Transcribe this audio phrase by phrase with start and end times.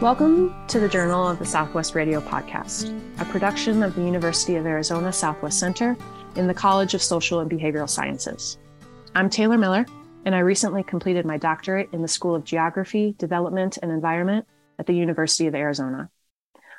[0.00, 2.90] Welcome to the Journal of the Southwest Radio podcast,
[3.20, 5.94] a production of the University of Arizona Southwest Center
[6.36, 8.56] in the College of Social and Behavioral Sciences.
[9.14, 9.84] I'm Taylor Miller,
[10.24, 14.46] and I recently completed my doctorate in the School of Geography, Development, and Environment
[14.78, 16.08] at the University of Arizona.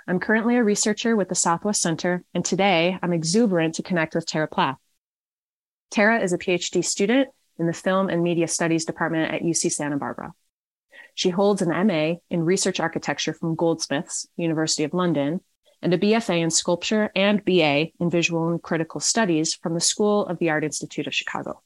[0.08, 4.26] I'm currently a researcher with the Southwest Center, and today I'm exuberant to connect with
[4.26, 4.80] Tara Plath.
[5.92, 9.98] Tara is a PhD student in the Film and Media Studies Department at UC Santa
[9.98, 10.34] Barbara.
[11.16, 15.42] She holds an MA in Research Architecture from Goldsmiths, University of London,
[15.82, 20.26] and a BFA in Sculpture and BA in Visual and Critical Studies from the School
[20.26, 21.62] of the Art Institute of Chicago.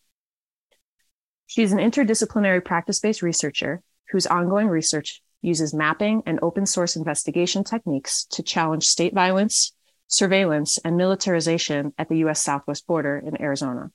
[1.48, 7.64] She's an interdisciplinary practice based researcher whose ongoing research uses mapping and open source investigation
[7.64, 9.74] techniques to challenge state violence,
[10.08, 13.92] surveillance, and militarization at the US Southwest border in Arizona.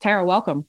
[0.00, 0.66] Tara, welcome.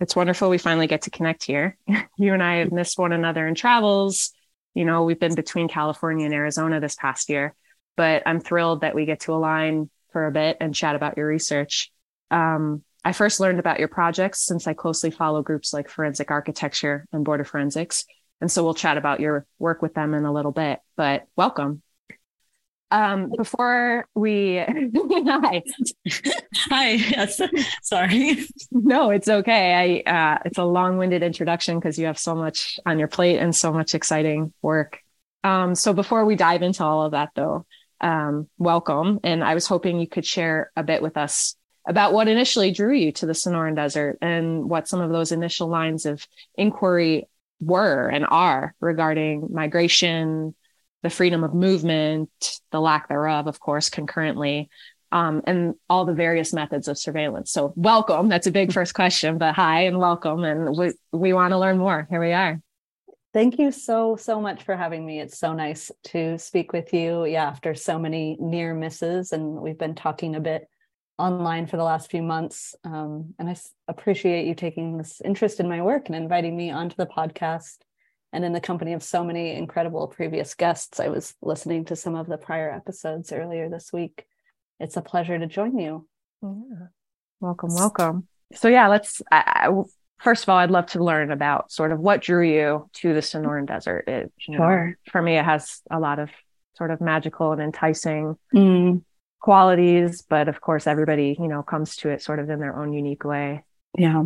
[0.00, 1.76] It's wonderful we finally get to connect here.
[2.18, 4.32] you and I have missed one another in travels.
[4.74, 7.54] You know, we've been between California and Arizona this past year,
[7.96, 11.26] but I'm thrilled that we get to align for a bit and chat about your
[11.26, 11.90] research.
[12.30, 17.06] Um, I first learned about your projects since I closely follow groups like Forensic Architecture
[17.12, 18.04] and Border Forensics.
[18.40, 21.82] And so we'll chat about your work with them in a little bit, but welcome.
[22.90, 25.62] Um, before we, hi,
[26.54, 27.40] hi, yes,
[27.82, 28.46] sorry.
[28.70, 30.04] No, it's okay.
[30.06, 33.54] I, uh, it's a long-winded introduction because you have so much on your plate and
[33.54, 35.00] so much exciting work.
[35.44, 37.66] Um, so before we dive into all of that though,
[38.00, 39.20] um, welcome.
[39.22, 42.94] And I was hoping you could share a bit with us about what initially drew
[42.94, 47.28] you to the Sonoran Desert and what some of those initial lines of inquiry
[47.60, 50.54] were and are regarding migration,
[51.02, 52.30] the freedom of movement,
[52.72, 54.68] the lack thereof, of course, concurrently,
[55.12, 57.50] um, and all the various methods of surveillance.
[57.50, 58.28] So, welcome.
[58.28, 60.44] That's a big first question, but hi and welcome.
[60.44, 62.06] And we, we want to learn more.
[62.10, 62.60] Here we are.
[63.32, 65.20] Thank you so, so much for having me.
[65.20, 67.24] It's so nice to speak with you.
[67.26, 70.68] Yeah, after so many near misses, and we've been talking a bit
[71.18, 72.74] online for the last few months.
[72.84, 73.56] Um, and I
[73.86, 77.76] appreciate you taking this interest in my work and inviting me onto the podcast.
[78.32, 82.14] And in the company of so many incredible previous guests, I was listening to some
[82.14, 84.26] of the prior episodes earlier this week.
[84.78, 86.06] It's a pleasure to join you.
[86.42, 86.88] Yeah.
[87.40, 88.28] Welcome, welcome.
[88.54, 89.22] So, yeah, let's.
[89.30, 89.82] I, I,
[90.18, 93.20] first of all, I'd love to learn about sort of what drew you to the
[93.20, 94.04] Sonoran Desert.
[94.08, 94.88] It, sure.
[94.88, 96.30] Know, for me, it has a lot of
[96.76, 99.02] sort of magical and enticing mm
[99.40, 102.92] qualities, but of course, everybody, you know, comes to it sort of in their own
[102.92, 103.64] unique way.
[103.96, 104.24] Yeah.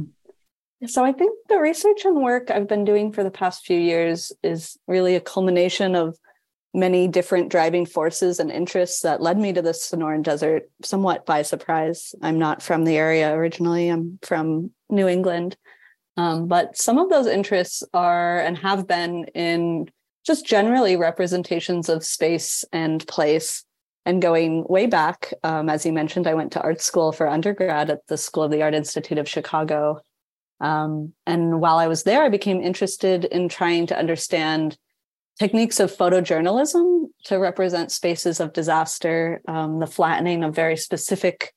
[0.87, 4.33] So I think the research and work I've been doing for the past few years
[4.43, 6.19] is really a culmination of
[6.75, 11.43] many different driving forces and interests that led me to the Sonoran Desert somewhat by
[11.43, 12.15] surprise.
[12.23, 15.57] I'm not from the area originally, I'm from New England.
[16.17, 19.89] Um, but some of those interests are and have been in
[20.27, 23.65] just generally representations of space and place
[24.05, 27.89] and going way back, um, as you mentioned, I went to art school for undergrad
[27.89, 30.01] at the School of the Art Institute of Chicago.
[30.63, 34.79] Um, and while I was there, I became interested in trying to understand
[35.39, 41.53] techniques of photojournalism to represent spaces of disaster, um, the flattening of very specific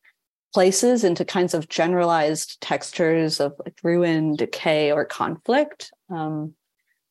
[0.54, 5.92] places into kinds of generalized textures of like ruin, decay, or conflict.
[6.10, 6.54] Um,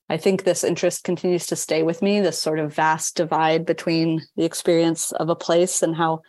[0.09, 4.23] I think this interest continues to stay with me, this sort of vast divide between
[4.37, 6.23] the experience of a place and how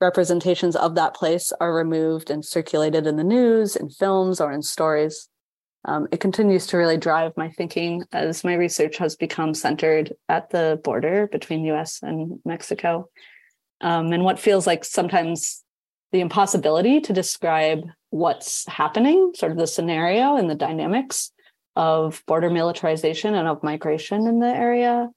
[0.00, 4.62] representations of that place are removed and circulated in the news, in films, or in
[4.62, 5.28] stories.
[5.84, 10.50] Um, it continues to really drive my thinking as my research has become centered at
[10.50, 13.08] the border between US and Mexico.
[13.80, 15.64] Um, and what feels like sometimes
[16.12, 21.30] the impossibility to describe what's happening, sort of the scenario and the dynamics
[21.76, 25.08] of border militarization and of migration in the area,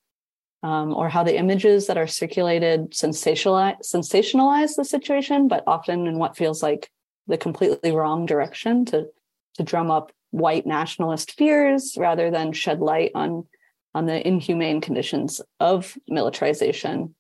[0.64, 6.18] um, or how the images that are circulated sensationalize, sensationalize the situation, but often in
[6.18, 6.90] what feels like
[7.28, 9.08] the completely wrong direction to
[9.56, 13.46] to drum up white nationalist fears rather than shed light on
[13.94, 17.14] on the inhumane conditions of militarization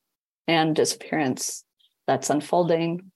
[0.48, 1.64] and disappearance
[2.08, 3.12] that's unfolding.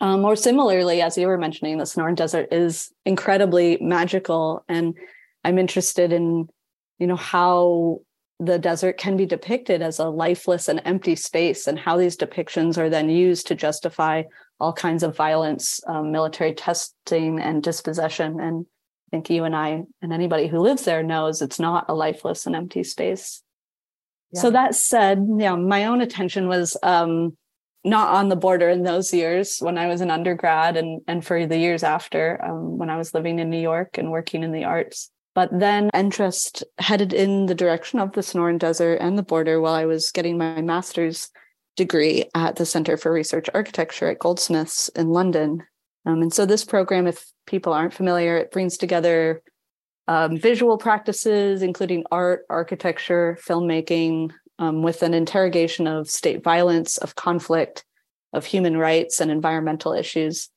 [0.00, 4.94] Um, more similarly, as you were mentioning, the Sonoran Desert is incredibly magical and
[5.44, 6.48] I'm interested in,
[6.98, 8.00] you know, how
[8.38, 12.76] the desert can be depicted as a lifeless and empty space and how these depictions
[12.76, 14.22] are then used to justify
[14.60, 18.38] all kinds of violence, um, military testing and dispossession.
[18.40, 18.66] And
[19.08, 22.46] I think you and I and anybody who lives there knows it's not a lifeless
[22.46, 23.42] and empty space.
[24.32, 24.42] Yeah.
[24.42, 27.36] So that said, yeah, my own attention was um,
[27.84, 31.46] not on the border in those years when I was an undergrad and and for
[31.46, 34.64] the years after um, when I was living in New York and working in the
[34.64, 39.60] arts But then interest headed in the direction of the Sonoran Desert and the border
[39.60, 41.28] while I was getting my master's
[41.76, 45.62] degree at the Center for Research Architecture at Goldsmiths in London.
[46.06, 49.42] Um, and so, this program, if people aren't familiar, it brings together
[50.08, 57.14] um, visual practices, including art, architecture, filmmaking, um, with an interrogation of state violence, of
[57.14, 57.84] conflict,
[58.32, 60.48] of human rights, and environmental issues.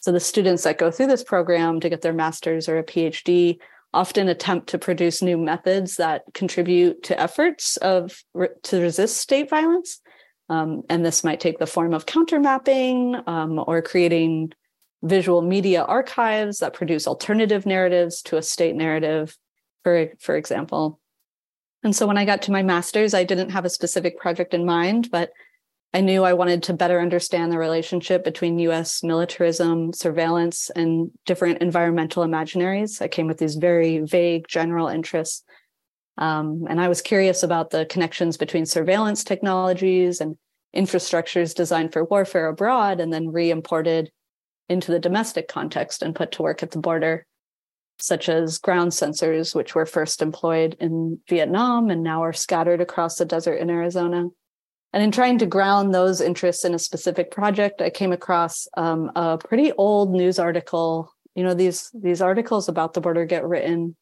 [0.00, 3.58] So, the students that go through this program to get their master's or a PhD
[3.94, 8.22] often attempt to produce new methods that contribute to efforts of
[8.62, 10.00] to resist state violence.
[10.50, 14.52] Um, and this might take the form of counter mapping um, or creating
[15.02, 19.36] visual media archives that produce alternative narratives to a state narrative,
[19.84, 21.00] for, for example.
[21.84, 24.64] And so when I got to my master's, I didn't have a specific project in
[24.64, 25.30] mind, but
[25.94, 31.62] I knew I wanted to better understand the relationship between US militarism, surveillance, and different
[31.62, 33.00] environmental imaginaries.
[33.00, 35.44] I came with these very vague general interests.
[36.18, 40.36] Um, and I was curious about the connections between surveillance technologies and
[40.76, 44.10] infrastructures designed for warfare abroad and then re imported
[44.68, 47.24] into the domestic context and put to work at the border,
[47.98, 53.16] such as ground sensors, which were first employed in Vietnam and now are scattered across
[53.16, 54.26] the desert in Arizona.
[54.92, 59.10] And in trying to ground those interests in a specific project, I came across um,
[59.14, 61.12] a pretty old news article.
[61.34, 63.96] You know, these these articles about the border get written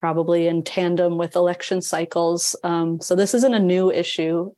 [0.00, 2.54] probably in tandem with election cycles.
[2.62, 4.52] Um, so this isn't a new issue,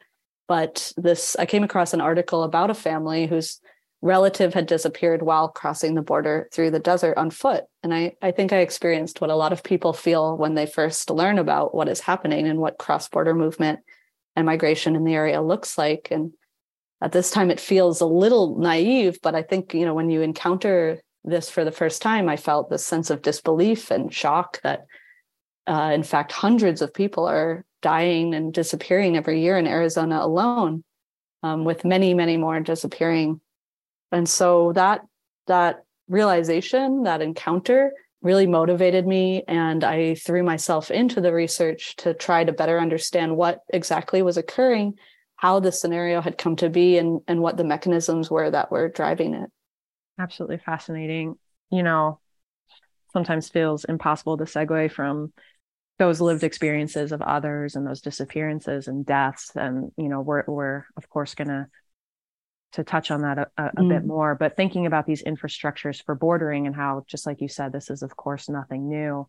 [0.49, 3.61] but this I came across an article about a family whose
[4.03, 7.65] relative had disappeared while crossing the border through the desert on foot.
[7.83, 11.11] And I, I think I experienced what a lot of people feel when they first
[11.11, 13.81] learn about what is happening and what cross border movement
[14.41, 16.09] and migration in the area looks like.
[16.11, 16.33] And
[17.01, 20.23] at this time, it feels a little naive, but I think, you know, when you
[20.23, 24.87] encounter this for the first time, I felt this sense of disbelief and shock that,
[25.67, 30.83] uh, in fact, hundreds of people are dying and disappearing every year in Arizona alone,
[31.43, 33.41] um, with many, many more disappearing
[34.13, 35.03] and so that
[35.47, 42.13] that realization that encounter really motivated me and i threw myself into the research to
[42.13, 44.95] try to better understand what exactly was occurring
[45.41, 48.91] how the scenario had come to be and and what the mechanisms were that were
[48.91, 49.51] driving it.
[50.19, 51.37] Absolutely fascinating.
[51.71, 52.21] You know
[53.13, 55.33] sometimes feels impossible to segue from
[55.99, 60.85] those lived experiences of others and those disappearances and deaths and you know we're we're
[60.97, 61.67] of course going to
[62.73, 63.89] to touch on that a, a, mm.
[63.89, 67.73] bit more but thinking about these infrastructures for bordering and how just like you said
[67.73, 69.27] this is of course nothing new.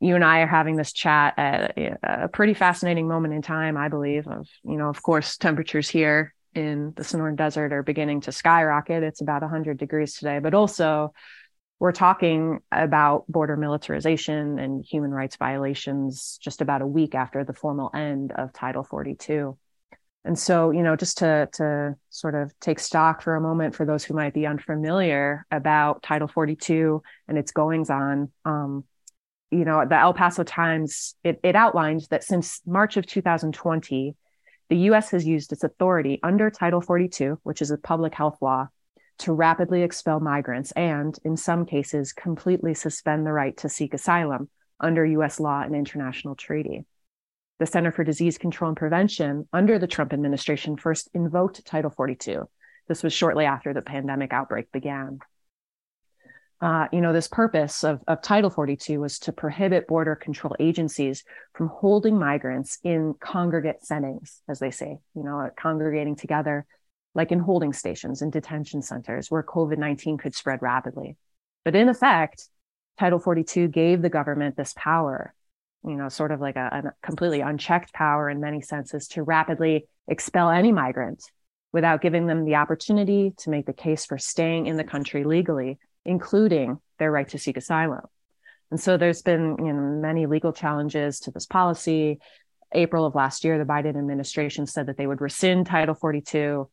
[0.00, 3.88] You and i are having this chat at a pretty fascinating moment in time i
[3.88, 8.32] believe of you know of course temperatures here in the sonoran desert are beginning to
[8.32, 9.02] skyrocket.
[9.02, 11.12] It's about 100 degrees today but also
[11.78, 17.52] we're talking about border militarization and human rights violations just about a week after the
[17.52, 19.56] formal end of title 42
[20.26, 23.86] and so, you know, just to to sort of take stock for a moment for
[23.86, 28.84] those who might be unfamiliar about Title 42 and its goings on, um,
[29.52, 34.16] you know, the El Paso Times it, it outlines that since March of 2020,
[34.68, 35.10] the U.S.
[35.10, 38.66] has used its authority under Title 42, which is a public health law,
[39.18, 44.50] to rapidly expel migrants and, in some cases, completely suspend the right to seek asylum
[44.80, 45.38] under U.S.
[45.38, 46.84] law and international treaty
[47.58, 52.48] the Center for Disease Control and Prevention under the Trump administration first invoked Title 42.
[52.88, 55.20] This was shortly after the pandemic outbreak began.
[56.60, 61.22] Uh, you know, this purpose of, of Title 42 was to prohibit border control agencies
[61.52, 66.64] from holding migrants in congregate settings, as they say, you know, congregating together,
[67.14, 71.16] like in holding stations and detention centers where COVID 19 could spread rapidly.
[71.64, 72.48] But in effect,
[72.98, 75.34] Title 42 gave the government this power
[75.86, 79.86] you know, sort of like a, a completely unchecked power in many senses to rapidly
[80.08, 81.22] expel any migrant
[81.72, 85.78] without giving them the opportunity to make the case for staying in the country legally,
[86.04, 88.02] including their right to seek asylum.
[88.70, 92.18] And so there's been you know, many legal challenges to this policy.
[92.72, 96.68] April of last year, the Biden administration said that they would rescind Title 42.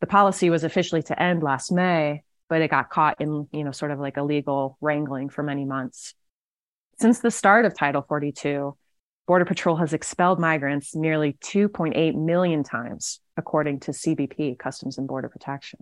[0.00, 3.72] The policy was officially to end last May, but it got caught in, you know,
[3.72, 6.14] sort of like a legal wrangling for many months.
[6.98, 8.74] Since the start of Title 42,
[9.26, 15.28] Border Patrol has expelled migrants nearly 2.8 million times, according to CBP, Customs and Border
[15.28, 15.80] Protection.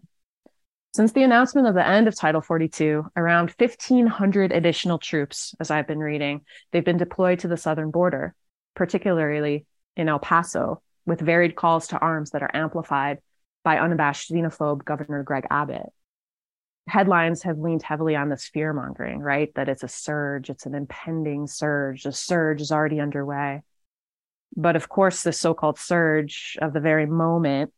[0.93, 5.87] Since the announcement of the end of Title 42, around 1,500 additional troops, as I've
[5.87, 6.41] been reading,
[6.73, 8.35] they've been deployed to the southern border,
[8.75, 9.67] particularly
[9.97, 13.19] in El Paso, with varied calls to arms that are amplified
[13.63, 15.93] by unabashed xenophobe Governor Greg Abbott.
[16.87, 19.53] Headlines have leaned heavily on this fear mongering, right?
[19.55, 23.63] That it's a surge, it's an impending surge, the surge is already underway.
[24.57, 27.73] But of course, the so called surge of the very moment,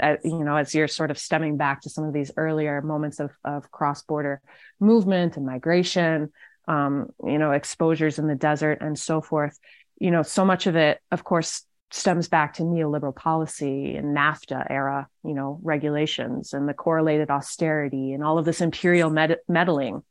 [0.00, 3.18] uh, you know, as you're sort of stemming back to some of these earlier moments
[3.18, 4.40] of, of cross border
[4.78, 6.32] movement and migration,
[6.68, 9.58] um, you know, exposures in the desert and so forth,
[9.98, 14.66] you know, so much of it, of course, stems back to neoliberal policy and NAFTA
[14.70, 20.02] era, you know, regulations and the correlated austerity and all of this imperial med- meddling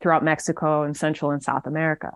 [0.00, 2.10] throughout Mexico and Central and South America.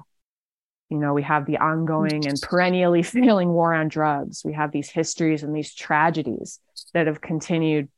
[0.89, 4.43] You know, we have the ongoing and perennially failing war on drugs.
[4.45, 6.61] We have these histories and these tragedies
[6.95, 7.89] that have continued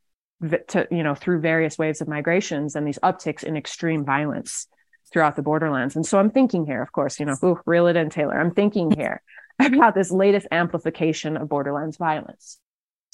[0.68, 4.66] to, you know, through various waves of migrations and these upticks in extreme violence
[5.12, 5.96] throughout the borderlands.
[5.96, 8.40] And so I'm thinking here, of course, you know, ooh, reel it in, Taylor.
[8.40, 9.22] I'm thinking here
[9.66, 12.58] about this latest amplification of borderlands violence.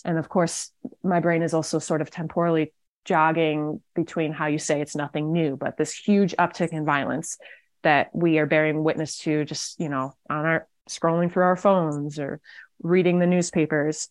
[0.05, 0.71] And of course,
[1.03, 2.73] my brain is also sort of temporally
[3.05, 7.39] jogging between how you say it's nothing new, but this huge uptick in violence
[7.83, 12.19] that we are bearing witness to just, you know, on our scrolling through our phones
[12.19, 12.41] or
[12.83, 14.09] reading the newspapers.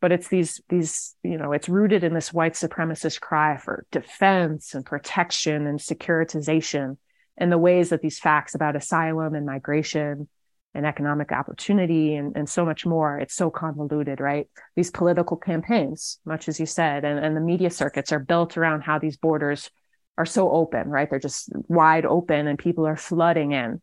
[0.00, 4.74] But it's these, these, you know, it's rooted in this white supremacist cry for defense
[4.74, 6.98] and protection and securitization
[7.36, 10.28] and the ways that these facts about asylum and migration
[10.76, 13.18] and economic opportunity and, and so much more.
[13.18, 14.48] It's so convoluted, right?
[14.76, 18.82] These political campaigns, much as you said, and, and the media circuits are built around
[18.82, 19.70] how these borders
[20.18, 21.08] are so open, right?
[21.08, 23.80] They're just wide open and people are flooding in.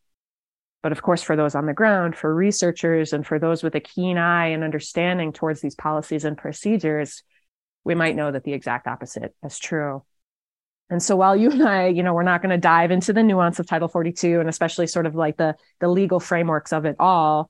[0.84, 3.80] But of course, for those on the ground, for researchers, and for those with a
[3.80, 7.24] keen eye and understanding towards these policies and procedures,
[7.84, 10.04] we might know that the exact opposite is true.
[10.94, 13.24] And so while you and I, you know, we're not going to dive into the
[13.24, 16.96] nuance of Title 42 and especially sort of like the the legal frameworks of it
[17.00, 17.50] all,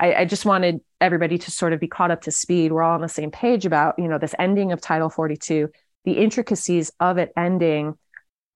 [0.00, 2.72] I, I, just wanted everybody to sort of be caught up to speed.
[2.72, 5.70] We're all on the same page about, you know, this ending of Title 42,
[6.04, 7.96] the intricacies of it ending.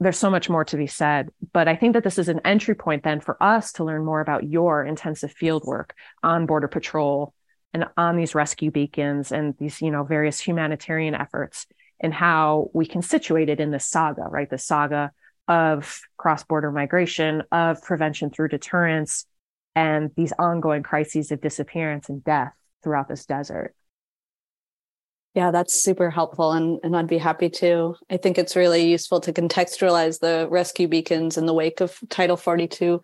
[0.00, 2.75] There's so much more to be said, but I think that this is an entry
[2.75, 7.33] point then for us to learn more about your intensive field work on Border Patrol
[7.73, 11.69] and on these rescue beacons and these, you know, various humanitarian efforts
[12.01, 14.49] and how we can situate it in the saga, right?
[14.49, 15.13] The saga
[15.49, 19.27] of cross border migration, of prevention through deterrence,
[19.75, 23.75] and these ongoing crises of disappearance and death throughout this desert.
[25.35, 26.53] Yeah, that's super helpful.
[26.53, 27.97] And, and I'd be happy to.
[28.09, 32.37] I think it's really useful to contextualize the rescue beacons in the wake of Title
[32.37, 33.03] 42,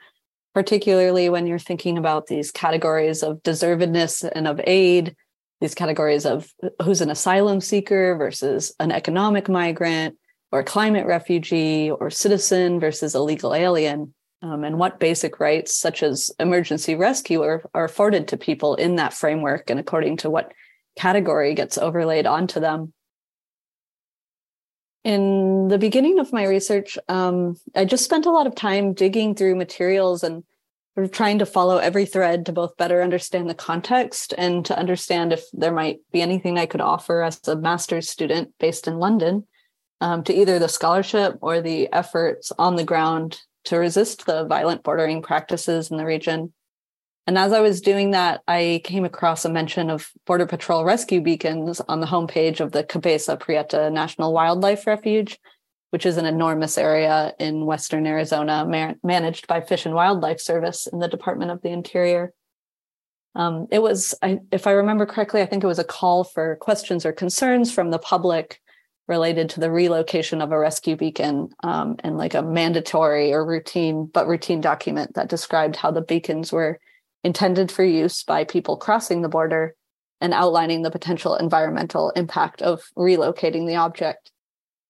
[0.54, 5.16] particularly when you're thinking about these categories of deservedness and of aid,
[5.60, 6.52] these categories of
[6.82, 10.16] who's an asylum seeker versus an economic migrant
[10.52, 14.14] or climate refugee or citizen versus illegal alien.
[14.42, 18.96] Um, and what basic rights such as emergency rescue are, are afforded to people in
[18.96, 20.52] that framework and according to what
[20.96, 22.94] category gets overlaid onto them.
[25.04, 29.34] In the beginning of my research um, i just spent a lot of time digging
[29.34, 30.42] through materials and
[30.94, 34.78] sort of trying to follow every thread to both better understand the context and to
[34.78, 38.98] understand if there might be anything I could offer as a master's student based in
[38.98, 39.46] London
[40.00, 44.82] um, to either the scholarship or the efforts on the ground to resist the violent
[44.82, 46.52] bordering practices in the region.
[47.26, 51.20] And as I was doing that, I came across a mention of Border Patrol rescue
[51.20, 55.38] beacons on the homepage of the Cabeza Prieta National Wildlife Refuge,
[55.90, 60.86] which is an enormous area in Western Arizona ma- managed by Fish and Wildlife Service
[60.86, 62.32] in the Department of the Interior.
[63.34, 66.56] Um, it was, I, if I remember correctly, I think it was a call for
[66.56, 68.60] questions or concerns from the public
[69.06, 74.06] related to the relocation of a rescue beacon um, and like a mandatory or routine,
[74.06, 76.78] but routine document that described how the beacons were
[77.24, 79.74] intended for use by people crossing the border
[80.20, 84.30] and outlining the potential environmental impact of relocating the object.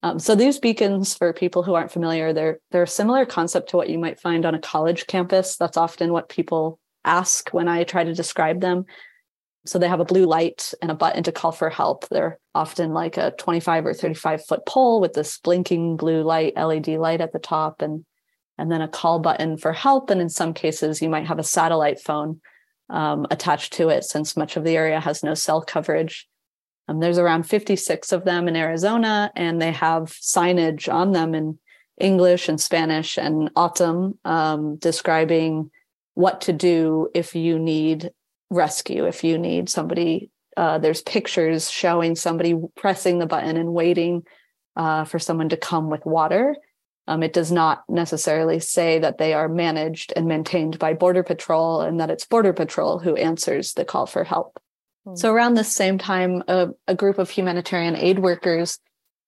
[0.03, 3.77] Um, so these beacons, for people who aren't familiar, they're they're a similar concept to
[3.77, 5.57] what you might find on a college campus.
[5.57, 8.87] That's often what people ask when I try to describe them.
[9.67, 12.09] So they have a blue light and a button to call for help.
[12.09, 16.89] They're often like a 25 or 35 foot pole with this blinking blue light, LED
[16.89, 18.05] light at the top, and
[18.57, 20.09] and then a call button for help.
[20.09, 22.41] And in some cases, you might have a satellite phone
[22.89, 26.27] um, attached to it, since much of the area has no cell coverage.
[26.91, 31.57] Um, there's around 56 of them in Arizona, and they have signage on them in
[32.01, 35.71] English and Spanish and O'odham um, describing
[36.15, 38.11] what to do if you need
[38.51, 40.31] rescue, if you need somebody.
[40.57, 44.25] Uh, there's pictures showing somebody pressing the button and waiting
[44.75, 46.57] uh, for someone to come with water.
[47.07, 51.83] Um, it does not necessarily say that they are managed and maintained by Border Patrol
[51.83, 54.61] and that it's Border Patrol who answers the call for help.
[55.15, 58.79] So around the same time, a, a, group of humanitarian aid workers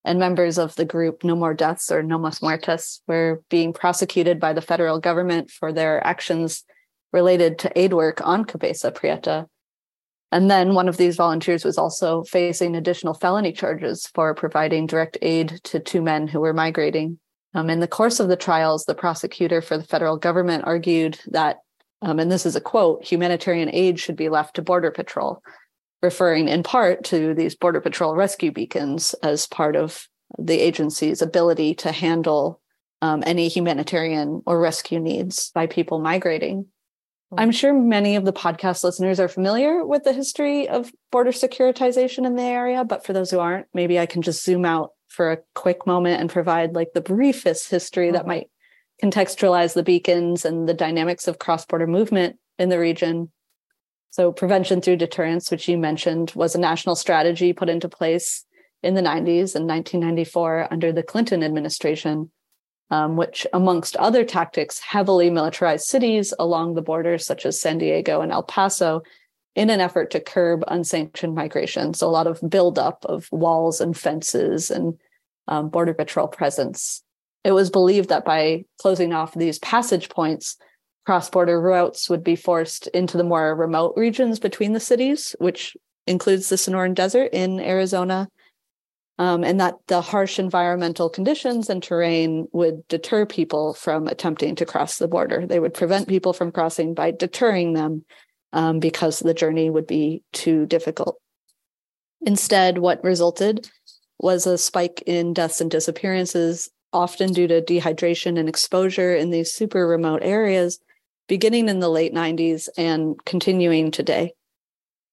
[0.04, 4.38] and members of the group No More Deaths or No Mas Muertes were being prosecuted
[4.38, 6.64] by the federal government for their actions
[7.12, 9.46] related to aid work on Cabeza Prieta.
[10.30, 15.18] And then one of these volunteers was also facing additional felony charges for providing direct
[15.20, 17.18] aid to two men who were migrating.
[17.54, 21.58] Um, in the course of the trials, the prosecutor for the federal government argued that,
[22.00, 25.42] um, and this is a quote, humanitarian aid should be left to Border Patrol,
[26.02, 31.74] referring in part to these Border Patrol rescue beacons as part of the agency's ability
[31.76, 32.60] to handle
[33.00, 36.66] um, any humanitarian or rescue needs by people migrating.
[37.36, 42.26] I'm sure many of the podcast listeners are familiar with the history of border securitization
[42.26, 45.32] in the area, but for those who aren't, maybe I can just zoom out for
[45.32, 48.50] a quick moment and provide like the briefest history that might
[49.02, 53.30] contextualize the beacons and the dynamics of cross border movement in the region
[54.12, 58.44] so, prevention through deterrence, which you mentioned, was a national strategy put into place
[58.82, 62.30] in the 90s and 1994 under the Clinton administration,
[62.90, 68.20] um, which, amongst other tactics, heavily militarized cities along the borders, such as San Diego
[68.20, 69.00] and El Paso,
[69.54, 71.94] in an effort to curb unsanctioned migration.
[71.94, 74.98] So, a lot of buildup of walls and fences and
[75.48, 77.02] um, border patrol presence.
[77.44, 80.58] It was believed that by closing off these passage points,
[81.04, 85.76] cross border routes would be forced into the more remote regions between the cities, which
[86.06, 88.28] includes the Sonoran Desert in Arizona,
[89.18, 94.66] um, and that the harsh environmental conditions and terrain would deter people from attempting to
[94.66, 95.46] cross the border.
[95.46, 98.04] They would prevent people from crossing by deterring them
[98.52, 101.18] um, because the journey would be too difficult.
[102.22, 103.68] Instead, what resulted
[104.18, 109.52] was a spike in deaths and disappearances, often due to dehydration and exposure in these
[109.52, 110.78] super remote areas
[111.28, 114.34] beginning in the late 90s and continuing today.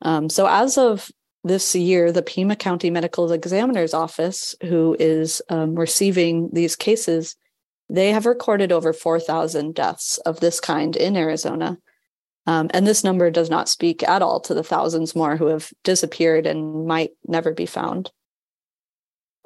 [0.01, 1.09] Um, so, as of
[1.43, 7.35] this year, the Pima County Medical Examiner's Office, who is um, receiving these cases,
[7.89, 11.77] they have recorded over 4,000 deaths of this kind in Arizona.
[12.45, 15.71] Um, and this number does not speak at all to the thousands more who have
[15.83, 18.11] disappeared and might never be found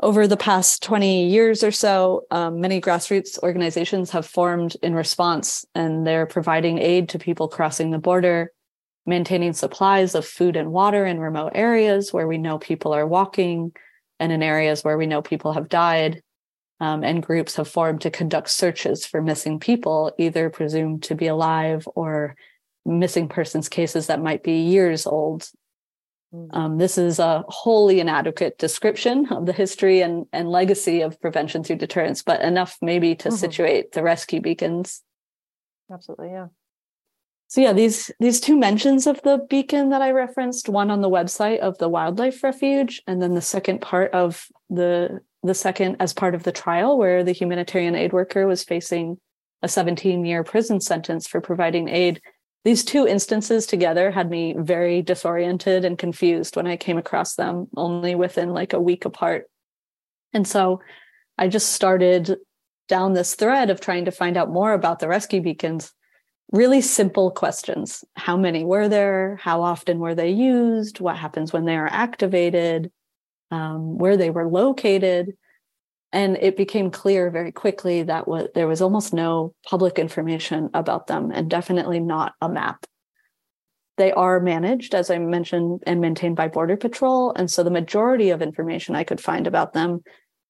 [0.02, 5.66] over the past 20 years or so, um, many grassroots organizations have formed in response,
[5.76, 8.52] and they're providing aid to people crossing the border,
[9.06, 13.72] maintaining supplies of food and water in remote areas where we know people are walking,
[14.20, 16.22] and in areas where we know people have died.
[16.80, 21.28] Um, and groups have formed to conduct searches for missing people, either presumed to be
[21.28, 22.36] alive or
[22.86, 25.48] missing persons cases that might be years old.
[26.52, 31.64] Um, this is a wholly inadequate description of the history and, and legacy of prevention
[31.64, 33.38] through deterrence, but enough maybe to mm-hmm.
[33.38, 35.04] situate the rescue beacons.
[35.92, 36.48] Absolutely, yeah.
[37.50, 41.10] So yeah, these these two mentions of the beacon that I referenced, one on the
[41.10, 46.14] website of the wildlife refuge, and then the second part of the the second as
[46.14, 49.20] part of the trial where the humanitarian aid worker was facing
[49.62, 52.22] a 17 year prison sentence for providing aid
[52.64, 57.68] these two instances together had me very disoriented and confused when I came across them
[57.76, 59.50] only within like a week apart.
[60.34, 60.82] And so
[61.38, 62.38] I just started
[62.88, 65.92] down this thread of trying to find out more about the rescue beacons.
[66.52, 68.04] Really simple questions.
[68.16, 69.40] How many were there?
[69.42, 71.00] How often were they used?
[71.00, 72.92] What happens when they are activated?
[73.52, 75.36] Um, where they were located?
[76.14, 81.08] And it became clear very quickly that w- there was almost no public information about
[81.08, 82.86] them and definitely not a map.
[83.98, 87.34] They are managed as i mentioned and maintained by border patrol.
[87.36, 90.02] And so the majority of information i could find about them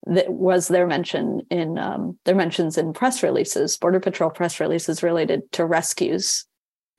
[0.06, 5.02] that was their mention in um, their mentions in press releases border patrol press releases
[5.02, 6.46] related to rescues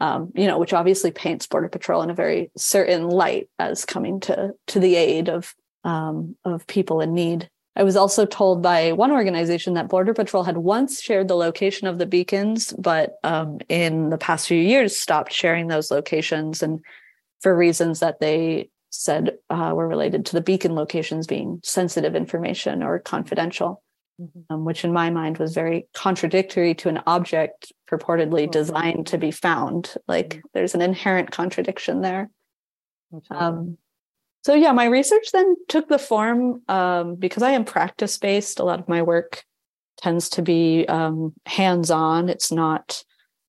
[0.00, 4.20] um, you know which obviously paints border patrol in a very certain light as coming
[4.20, 8.92] to to the aid of um, of people in need I was also told by
[8.92, 13.58] one organization that Border Patrol had once shared the location of the beacons, but um,
[13.68, 16.80] in the past few years stopped sharing those locations and
[17.40, 22.82] for reasons that they said uh, were related to the beacon locations being sensitive information
[22.82, 23.82] or confidential,
[24.20, 24.40] mm-hmm.
[24.54, 29.32] um, which in my mind was very contradictory to an object purportedly designed to be
[29.32, 29.94] found.
[30.06, 30.46] Like mm-hmm.
[30.54, 32.30] there's an inherent contradiction there.
[33.30, 33.78] Um,
[34.44, 38.60] so yeah, my research then took the form um, because I am practice based.
[38.60, 39.42] A lot of my work
[39.96, 42.28] tends to be um, hands on.
[42.28, 43.02] It's not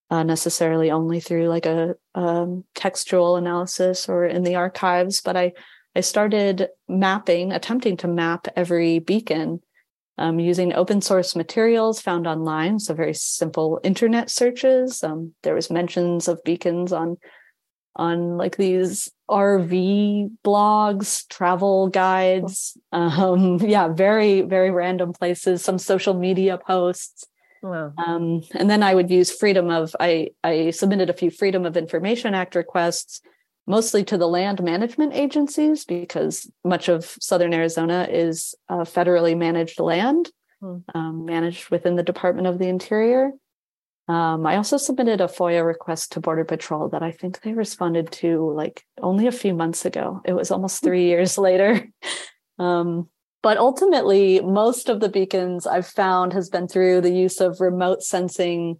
[0.10, 5.52] uh, necessarily only through like a um, textual analysis or in the archives, but I
[5.98, 9.62] I started mapping, attempting to map every beacon
[10.18, 12.80] um, using open source materials found online.
[12.80, 15.04] So very simple internet searches.
[15.04, 17.18] Um, there was mentions of beacons on
[17.96, 22.78] on like these RV blogs, travel guides.
[22.92, 27.26] Um, yeah, very, very random places, some social media posts.
[27.62, 27.94] Wow.
[27.98, 31.76] Um, and then I would use freedom of, I, I submitted a few Freedom of
[31.76, 33.22] Information Act requests,
[33.66, 39.80] mostly to the land management agencies, because much of Southern Arizona is uh, federally managed
[39.80, 40.30] land,
[40.62, 40.78] hmm.
[40.94, 43.32] um, managed within the Department of the Interior.
[44.08, 48.12] Um, I also submitted a FOIA request to Border Patrol that I think they responded
[48.14, 50.22] to like only a few months ago.
[50.26, 51.88] It was almost three years later.
[52.60, 53.10] Um,
[53.42, 58.02] but ultimately, most of the beacons I've found has been through the use of remote
[58.02, 58.80] sensing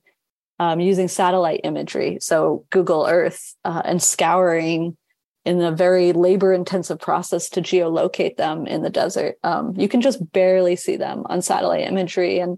[0.60, 2.18] um, using satellite imagery.
[2.22, 4.96] So Google Earth uh, and scouring
[5.44, 9.36] in a very labor intensive process to geolocate them in the desert.
[9.44, 12.40] Um, you can just barely see them on satellite imagery.
[12.40, 12.58] And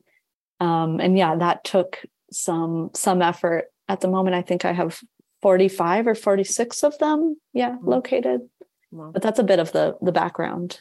[0.59, 1.99] um, and yeah, that took
[2.31, 3.65] some some effort.
[3.89, 4.99] At the moment, I think I have
[5.41, 7.89] 45 or 46 of them, yeah, mm-hmm.
[7.89, 8.41] located.
[8.91, 9.11] Wow.
[9.13, 10.79] But that's a bit of the the background.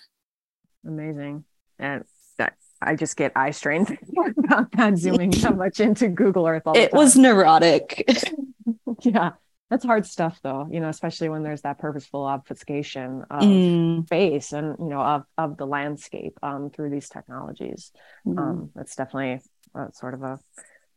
[0.86, 1.44] Amazing.
[1.78, 2.04] And
[2.38, 3.86] that I just get eye strain
[4.38, 6.62] about that zooming so much into Google Earth.
[6.74, 8.08] it was neurotic.
[9.02, 9.32] yeah.
[9.68, 14.06] That's hard stuff though, you know, especially when there's that purposeful obfuscation of mm.
[14.06, 17.90] space and, you know, of, of the landscape um, through these technologies.
[18.24, 18.38] Mm.
[18.38, 19.40] Um, that's definitely
[19.74, 20.38] uh, sort of a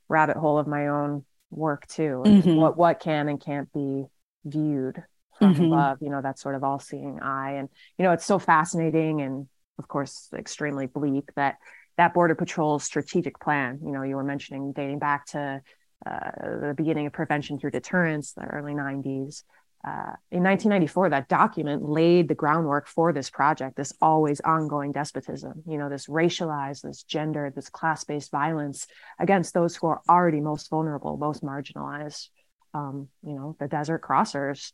[0.10, 2.56] rabbit hole of my own work too mm-hmm.
[2.56, 4.06] what what can and can't be
[4.46, 5.04] viewed
[5.38, 5.66] from mm-hmm.
[5.66, 9.22] above you know that sort of all seeing eye and you know it's so fascinating
[9.22, 11.58] and of course extremely bleak that
[11.98, 15.62] that border patrol strategic plan you know you were mentioning dating back to
[16.06, 19.44] uh, the beginning of prevention through deterrence the early 90s
[19.86, 25.64] uh, in 1994, that document laid the groundwork for this project, this always ongoing despotism,
[25.66, 28.88] you know, this racialized, this gender, this class based violence
[29.20, 32.28] against those who are already most vulnerable, most marginalized,
[32.74, 34.74] um, you know, the desert crossers.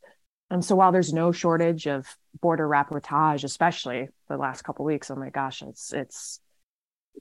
[0.49, 2.07] And so while there's no shortage of
[2.41, 6.39] border rapportage, especially the last couple weeks, oh my gosh, it's, it's,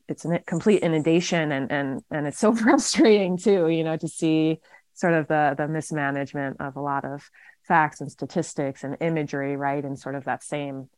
[0.09, 4.61] it's a complete inundation and, and, and it's so frustrating too, you know, to see
[4.95, 7.29] sort of the, the mismanagement of a lot of
[7.67, 9.85] facts and statistics and imagery, right?
[9.85, 10.89] And sort of that same,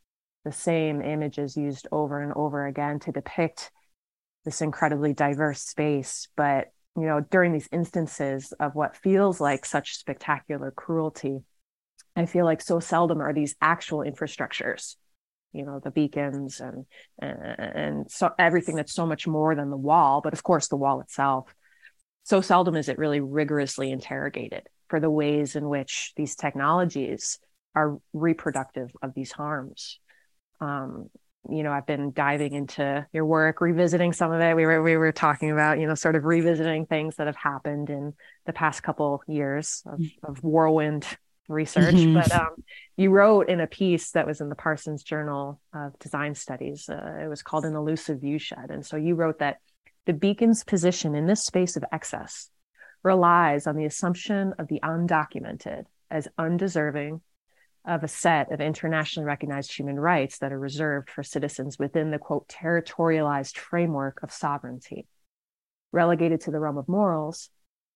[0.45, 3.71] the same images used over and over again to depict
[4.45, 6.29] this incredibly diverse space.
[6.37, 11.39] But, you know, during these instances of what feels like such spectacular cruelty,
[12.15, 14.97] I feel like so seldom are these actual infrastructures
[15.57, 16.85] you know the beacons and
[17.19, 21.01] and, so everything that's so much more than the wall but of course the wall
[21.01, 21.55] itself
[22.25, 27.39] so seldom is it really rigorously interrogated for the ways in which these technologies
[27.75, 29.99] are reproductive of these harms.
[30.61, 31.11] Um,
[31.49, 34.57] you know, I've been diving into your work, revisiting some of it.
[34.57, 37.91] We were we were talking about, you know, sort of revisiting things that have happened
[37.91, 38.15] in
[38.47, 41.07] the past couple years of, of whirlwind
[41.49, 41.95] research.
[41.95, 42.15] Mm-hmm.
[42.15, 42.65] But um,
[42.97, 46.89] you wrote in a piece that was in the Parsons Journal of Design Studies.
[46.89, 49.59] Uh, it was called "An Elusive Viewshed," and so you wrote that
[50.07, 52.51] the beacon's position in this space of excess
[53.07, 57.21] relies on the assumption of the undocumented as undeserving
[57.85, 62.19] of a set of internationally recognized human rights that are reserved for citizens within the
[62.19, 65.07] quote territorialized framework of sovereignty.
[65.93, 67.49] Relegated to the realm of morals,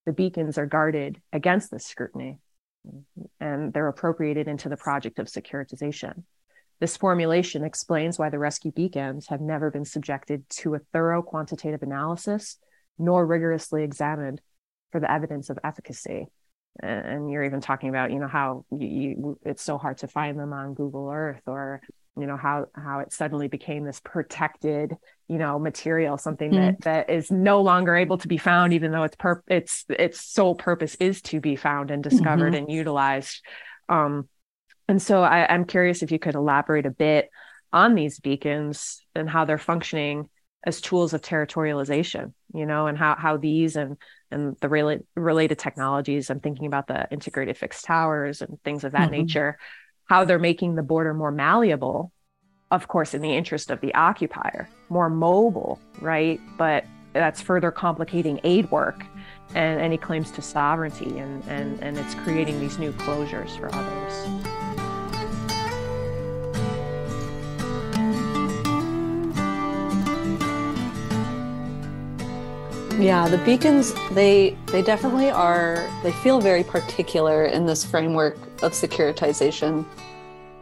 [0.06, 2.38] the beacons are guarded against this scrutiny
[3.40, 6.22] and they're appropriated into the project of securitization.
[6.78, 11.82] This formulation explains why the rescue beacons have never been subjected to a thorough quantitative
[11.82, 12.58] analysis
[12.96, 14.40] nor rigorously examined
[14.92, 16.26] for the evidence of efficacy
[16.78, 20.38] and you're even talking about you know how you, you, it's so hard to find
[20.38, 21.80] them on google earth or
[22.16, 24.94] you know how how it suddenly became this protected
[25.28, 26.82] you know material something mm-hmm.
[26.82, 30.20] that that is no longer able to be found even though its pur- its its
[30.20, 32.64] sole purpose is to be found and discovered mm-hmm.
[32.64, 33.42] and utilized
[33.88, 34.28] um
[34.88, 37.30] and so I, i'm curious if you could elaborate a bit
[37.72, 40.28] on these beacons and how they're functioning
[40.64, 43.96] as tools of territorialization you know and how how these and
[44.30, 48.92] and the rela- related technologies i'm thinking about the integrated fixed towers and things of
[48.92, 49.22] that mm-hmm.
[49.22, 49.58] nature
[50.04, 52.12] how they're making the border more malleable
[52.70, 58.38] of course in the interest of the occupier more mobile right but that's further complicating
[58.44, 59.04] aid work
[59.54, 64.59] and any claims to sovereignty and and and it's creating these new closures for others
[73.02, 78.72] yeah the beacons they they definitely are they feel very particular in this framework of
[78.72, 79.86] securitization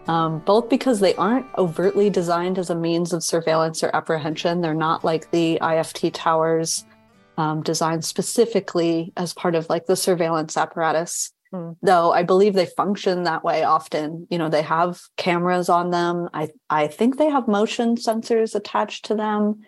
[0.06, 4.72] um, both because they aren't overtly designed as a means of surveillance or apprehension they're
[4.72, 6.84] not like the ift towers
[7.38, 11.76] um, designed specifically as part of like the surveillance apparatus mm.
[11.82, 14.26] though I believe they function that way often.
[14.30, 16.28] You know, they have cameras on them.
[16.34, 19.62] I I think they have motion sensors attached to them.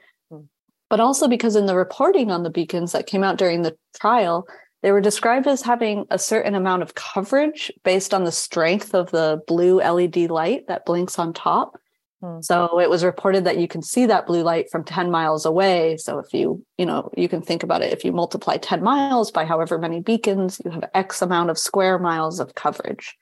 [0.90, 4.46] But also because in the reporting on the beacons that came out during the trial,
[4.82, 9.10] they were described as having a certain amount of coverage based on the strength of
[9.10, 11.78] the blue LED light that blinks on top.
[12.22, 12.40] Hmm.
[12.40, 15.96] So it was reported that you can see that blue light from 10 miles away.
[15.96, 19.30] So if you, you know, you can think about it, if you multiply 10 miles
[19.30, 23.16] by however many beacons, you have X amount of square miles of coverage,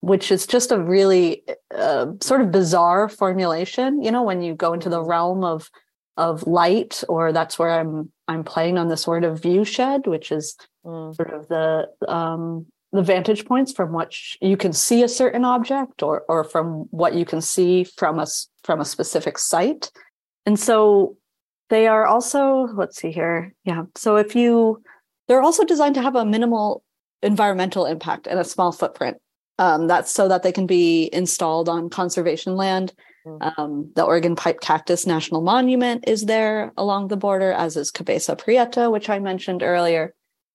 [0.00, 1.42] which is just a really
[1.76, 4.02] uh, sort of bizarre formulation.
[4.02, 5.08] You know, when you go into the hmm.
[5.08, 5.70] realm of
[6.16, 10.32] of light, or that's where I'm I'm playing on this word of view shed, which
[10.32, 11.14] is mm.
[11.14, 16.02] sort of the um, the vantage points from which you can see a certain object
[16.02, 18.26] or or from what you can see from a
[18.64, 19.90] from a specific site
[20.44, 21.16] and so
[21.68, 24.82] they are also let's see here yeah so if you
[25.28, 26.82] they're also designed to have a minimal
[27.22, 29.18] environmental impact and a small footprint
[29.60, 32.94] um, that's so that they can be installed on conservation land.
[33.26, 38.34] Um, the Organ Pipe Cactus National Monument is there along the border, as is Cabeza
[38.36, 40.14] Prieta, which I mentioned earlier.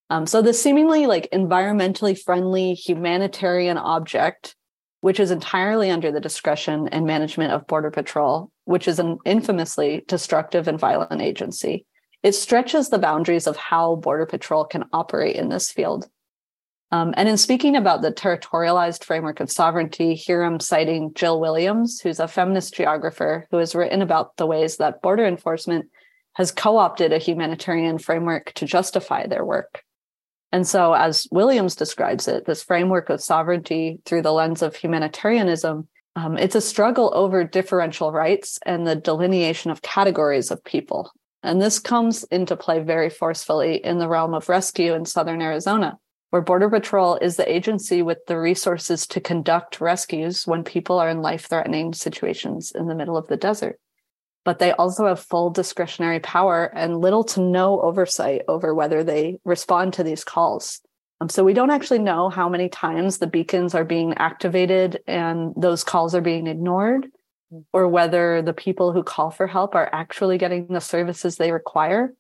[0.10, 4.56] Um, so the seemingly like environmentally friendly humanitarian object,
[5.02, 10.04] which is entirely under the discretion and management of Border Patrol, which is an infamously
[10.08, 11.86] destructive and violent agency,
[12.24, 16.10] it stretches the boundaries of how Border Patrol can operate in this field.
[16.92, 22.00] Um, and in speaking about the territorialized framework of sovereignty, here I'm citing Jill Williams,
[22.00, 25.88] who's a feminist geographer who has written about the ways that border enforcement
[26.34, 29.84] has co opted a humanitarian framework to justify their work.
[30.52, 35.88] And so, as Williams describes it, this framework of sovereignty through the lens of humanitarianism,
[36.16, 41.12] um, it's a struggle over differential rights and the delineation of categories of people.
[41.44, 45.98] And this comes into play very forcefully in the realm of rescue in southern Arizona,
[46.30, 51.10] where Border Patrol is the agency with the resources to conduct rescues when people are
[51.10, 53.80] in life threatening situations in the middle of the desert
[54.46, 59.40] but they also have full discretionary power and little to no oversight over whether they
[59.44, 60.82] respond to these calls.
[61.20, 65.54] Um, so we don't actually know how many times the beacons are being activated and
[65.58, 67.08] those calls are being ignored,
[67.74, 72.14] or whether the people who call for help are actually getting the services they require.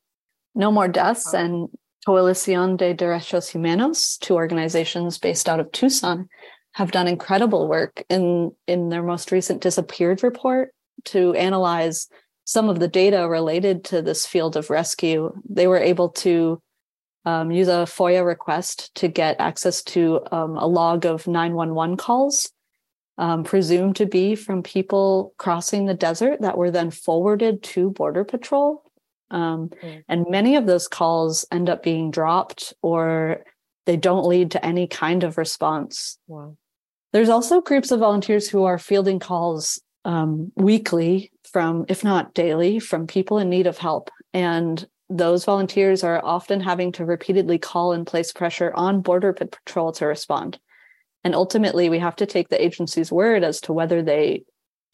[0.55, 1.67] No More Deaths and
[2.07, 6.29] Coalición de Derechos Humanos, two organizations based out of Tucson,
[6.73, 10.73] have done incredible work in, in their most recent disappeared report
[11.05, 12.07] to analyze
[12.45, 16.61] some of the data related to this field of rescue, they were able to
[17.25, 22.51] um, use a FOIA request to get access to um, a log of 911 calls,
[23.17, 28.23] um, presumed to be from people crossing the desert that were then forwarded to Border
[28.23, 28.83] Patrol.
[29.31, 30.03] Mm.
[30.07, 33.43] And many of those calls end up being dropped or
[33.85, 36.17] they don't lead to any kind of response.
[36.27, 36.57] Wow.
[37.13, 42.79] There's also groups of volunteers who are fielding calls um, weekly from, if not daily,
[42.79, 44.09] from people in need of help.
[44.33, 49.91] And those volunteers are often having to repeatedly call and place pressure on Border Patrol
[49.93, 50.59] to respond.
[51.23, 54.43] And ultimately, we have to take the agency's word as to whether they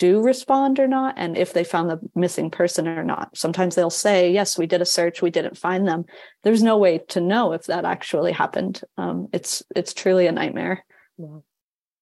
[0.02, 3.38] do respond or not, and if they found the missing person or not.
[3.38, 6.06] Sometimes they'll say, Yes, we did a search, we didn't find them.
[6.42, 8.82] There's no way to know if that actually happened.
[8.98, 10.84] Um, it's it's truly a nightmare.
[11.20, 11.42] Yeah.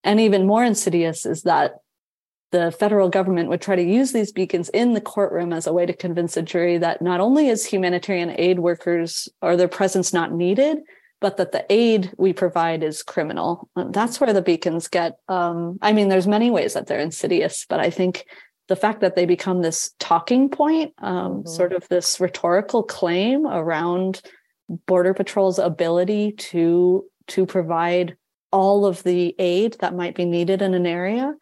[0.05, 1.73] And even more insidious is that
[2.53, 5.85] the federal government would try to use these beacons in the courtroom as a way
[5.85, 10.31] to convince a jury that not only is humanitarian aid workers or their presence not
[10.31, 10.77] needed,
[11.21, 13.69] but that the aid we provide is criminal.
[13.75, 15.17] That's where the beacons get.
[15.27, 18.25] Um, I mean, there's many ways that they're insidious, but I think
[18.69, 21.47] the fact that they become this talking point, um, mm-hmm.
[21.47, 24.21] sort of this rhetorical claim around
[24.87, 28.15] Border Patrol's ability to to provide
[28.51, 31.35] all of the aid that might be needed in an area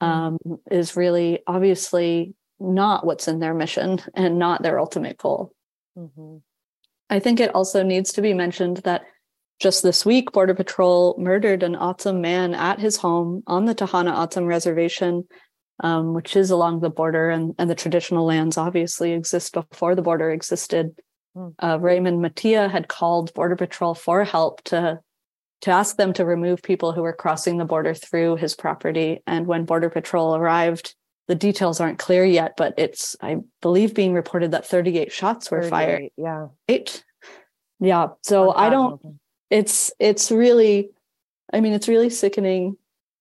[0.00, 0.38] um,
[0.70, 5.52] is really obviously not what's in their mission and not their ultimate goal.
[5.96, 6.38] Mm-hmm.
[7.10, 9.02] I think it also needs to be mentioned that
[9.58, 14.12] just this week, Border Patrol murdered an O'odham man at his home on the Tohono
[14.12, 15.26] O'odham Reservation,
[15.82, 20.02] um, which is along the border, and, and the traditional lands obviously exist before the
[20.02, 20.94] border existed.
[21.36, 21.54] Mm.
[21.62, 25.00] Uh, Raymond Mattia had called Border Patrol for help to
[25.60, 29.20] to ask them to remove people who were crossing the border through his property.
[29.26, 30.94] And when Border Patrol arrived,
[31.26, 35.64] the details aren't clear yet, but it's, I believe, being reported that 38 shots were
[35.64, 36.10] fired.
[36.16, 36.46] Yeah.
[36.68, 37.04] Eight.
[37.80, 38.08] Yeah.
[38.22, 39.00] So I don't,
[39.50, 40.90] it's, it's really,
[41.52, 42.76] I mean, it's really sickening.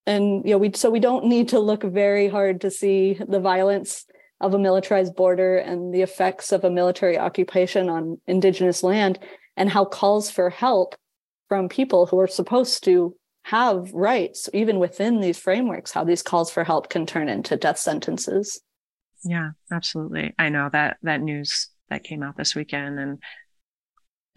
[0.05, 3.39] And, you know, we, so we don't need to look very hard to see the
[3.39, 4.05] violence
[4.39, 9.19] of a militarized border and the effects of a military occupation on indigenous land
[9.55, 10.95] and how calls for help
[11.49, 16.51] from people who are supposed to have rights, even within these frameworks, how these calls
[16.51, 18.61] for help can turn into death sentences.
[19.23, 20.33] Yeah, absolutely.
[20.37, 23.19] I know that that news that came out this weekend and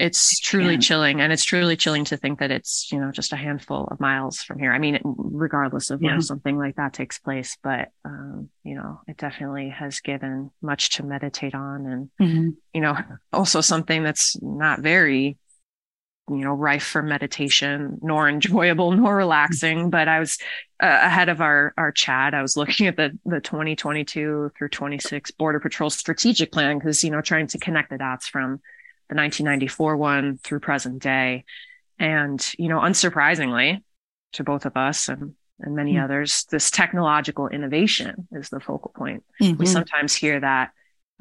[0.00, 0.80] it's truly yeah.
[0.80, 4.00] chilling and it's truly chilling to think that it's you know just a handful of
[4.00, 6.12] miles from here i mean regardless of yeah.
[6.12, 10.90] where something like that takes place but um, you know it definitely has given much
[10.90, 12.48] to meditate on and mm-hmm.
[12.72, 12.96] you know
[13.32, 15.36] also something that's not very
[16.30, 20.38] you know rife for meditation nor enjoyable nor relaxing but i was
[20.82, 25.30] uh, ahead of our our chat i was looking at the the 2022 through 26
[25.32, 28.60] border patrol strategic plan because you know trying to connect the dots from
[29.10, 31.44] the 1994 one through present day.
[31.98, 33.82] And, you know, unsurprisingly
[34.34, 36.04] to both of us and, and many mm-hmm.
[36.04, 39.24] others, this technological innovation is the focal point.
[39.42, 39.58] Mm-hmm.
[39.58, 40.70] We sometimes hear that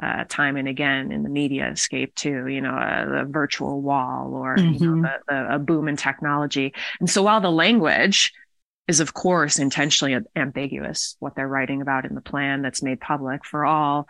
[0.02, 4.34] uh, time and again in the media escape too, you know, uh, the virtual wall
[4.34, 4.74] or mm-hmm.
[4.74, 5.02] you know, mm-hmm.
[5.02, 6.74] the, the, a boom in technology.
[7.00, 8.32] And so while the language
[8.88, 13.46] is of course intentionally ambiguous, what they're writing about in the plan that's made public
[13.46, 14.08] for all,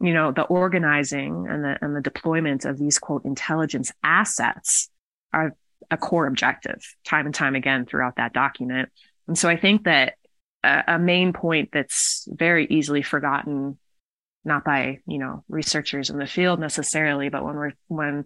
[0.00, 4.88] you know the organizing and the and the deployment of these quote intelligence assets
[5.32, 5.54] are
[5.90, 8.90] a core objective time and time again throughout that document.
[9.28, 10.14] And so i think that
[10.64, 13.78] a, a main point that's very easily forgotten
[14.44, 18.24] not by you know researchers in the field necessarily but when we're when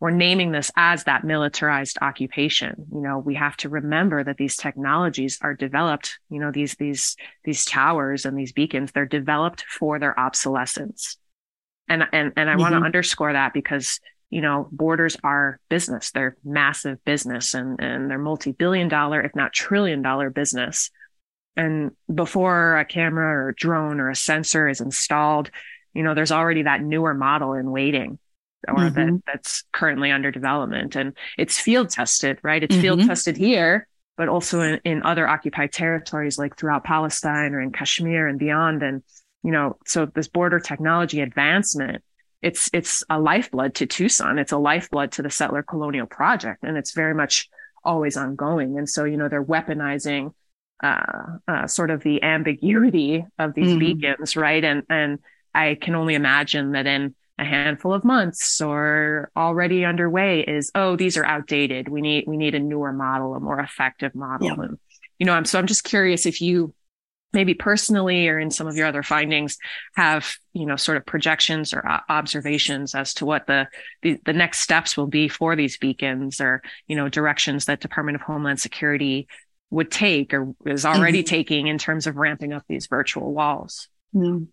[0.00, 2.86] we're naming this as that militarized occupation.
[2.92, 7.16] You know we have to remember that these technologies are developed you know these these
[7.44, 11.18] these towers and these beacons they're developed for their obsolescence.
[11.88, 12.60] And and and i mm-hmm.
[12.60, 16.10] want to underscore that because you know borders are business.
[16.12, 20.90] They're massive business and and they're multi-billion dollar if not trillion dollar business.
[21.56, 25.50] And before a camera or a drone or a sensor is installed
[25.92, 28.18] you know there's already that newer model in waiting
[28.68, 28.94] or mm-hmm.
[28.94, 32.82] that that's currently under development and it's field tested right it's mm-hmm.
[32.82, 37.72] field tested here but also in, in other occupied territories like throughout palestine or in
[37.72, 39.02] kashmir and beyond and
[39.42, 42.02] you know so this border technology advancement
[42.42, 46.76] it's it's a lifeblood to tucson it's a lifeblood to the settler colonial project and
[46.76, 47.48] it's very much
[47.82, 50.32] always ongoing and so you know they're weaponizing
[50.82, 54.00] uh, uh, sort of the ambiguity of these mm-hmm.
[54.00, 55.18] beacons right and and
[55.54, 60.94] i can only imagine that in a handful of months or already underway is oh
[60.94, 64.54] these are outdated we need we need a newer model a more effective model yeah.
[64.54, 64.78] and
[65.18, 66.74] you know i'm so i'm just curious if you
[67.32, 69.56] maybe personally or in some of your other findings
[69.96, 73.66] have you know sort of projections or observations as to what the,
[74.02, 78.16] the, the next steps will be for these beacons or you know directions that department
[78.16, 79.26] of homeland security
[79.70, 81.34] would take or is already mm-hmm.
[81.34, 84.44] taking in terms of ramping up these virtual walls mm-hmm.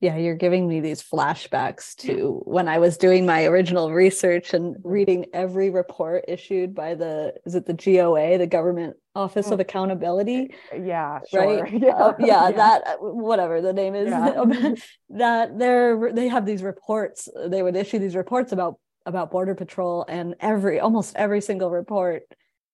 [0.00, 4.76] Yeah, you're giving me these flashbacks to when I was doing my original research and
[4.84, 9.62] reading every report issued by the is it the GOA, the Government Office of mm.
[9.62, 10.54] Accountability?
[10.72, 11.62] Yeah, sure.
[11.62, 11.72] right.
[11.82, 14.10] Yeah, uh, yeah, yeah, that uh, whatever the name is.
[14.10, 14.74] Yeah.
[15.16, 17.28] that they're they have these reports.
[17.46, 22.24] They would issue these reports about about Border Patrol, and every almost every single report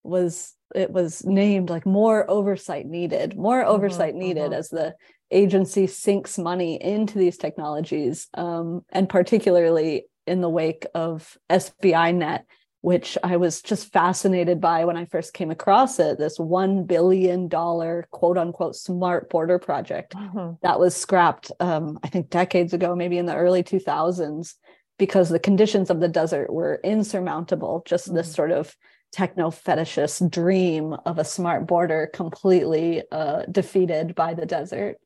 [0.02, 4.54] was it was named like more oversight needed, more mm-hmm, oversight needed mm-hmm.
[4.54, 4.94] as the
[5.30, 12.42] agency sinks money into these technologies, um, and particularly in the wake of SBInet,
[12.82, 16.18] which I was just fascinated by when I first came across it.
[16.18, 20.54] This $1 billion quote unquote smart border project mm-hmm.
[20.62, 24.54] that was scrapped, um, I think, decades ago, maybe in the early 2000s,
[24.98, 27.82] because the conditions of the desert were insurmountable.
[27.86, 28.76] Just this sort of
[29.12, 34.96] techno fetishist dream of a smart border completely uh, defeated by the desert.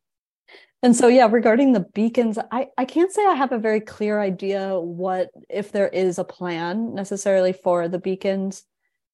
[0.83, 4.21] And so, yeah, regarding the beacons, I, I can't say I have a very clear
[4.21, 8.62] idea what, if there is a plan necessarily for the beacons.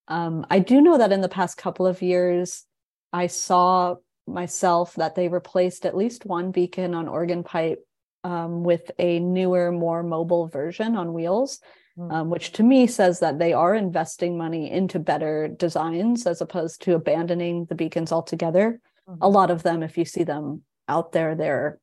[0.08, 2.64] Um, I do know that in the past couple of years,
[3.12, 7.78] I saw myself that they replaced at least one beacon on Organ Pipe
[8.24, 11.60] um, with a newer, more mobile version on wheels.
[11.98, 16.82] Um, which to me says that they are investing money into better designs as opposed
[16.82, 18.80] to abandoning the beacons altogether.
[19.08, 19.22] Mm-hmm.
[19.22, 21.78] A lot of them, if you see them out there they're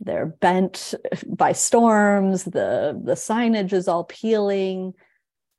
[0.00, 0.94] they're bent
[1.26, 4.92] by storms the the signage is all peeling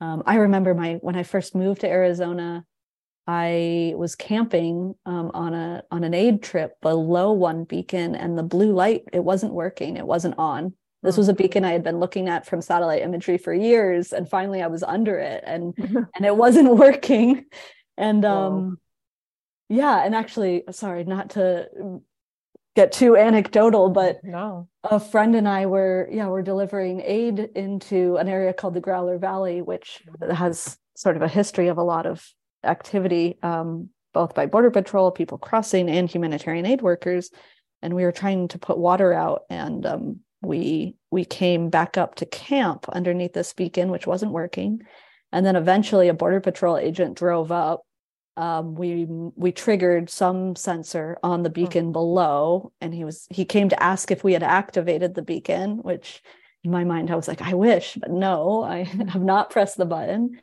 [0.00, 2.64] um, i remember my when i first moved to arizona
[3.26, 8.42] i was camping um, on a on an aid trip below one beacon and the
[8.42, 11.98] blue light it wasn't working it wasn't on this was a beacon i had been
[11.98, 15.74] looking at from satellite imagery for years and finally i was under it and
[16.14, 17.44] and it wasn't working
[17.96, 18.78] and um
[19.68, 21.68] yeah and actually sorry not to
[22.74, 24.68] get too anecdotal, but no.
[24.84, 29.18] a friend and I were, yeah, we're delivering aid into an area called the Growler
[29.18, 32.26] Valley, which has sort of a history of a lot of
[32.64, 37.30] activity, um, both by Border Patrol, people crossing, and humanitarian aid workers.
[37.82, 42.16] And we were trying to put water out, and um, we we came back up
[42.16, 44.82] to camp underneath this beacon, which wasn't working.
[45.30, 47.82] And then eventually, a Border Patrol agent drove up
[48.36, 51.54] um, we we triggered some sensor on the hmm.
[51.54, 55.78] beacon below and he was he came to ask if we had activated the beacon
[55.78, 56.22] which
[56.64, 59.84] in my mind i was like i wish but no i have not pressed the
[59.84, 60.40] button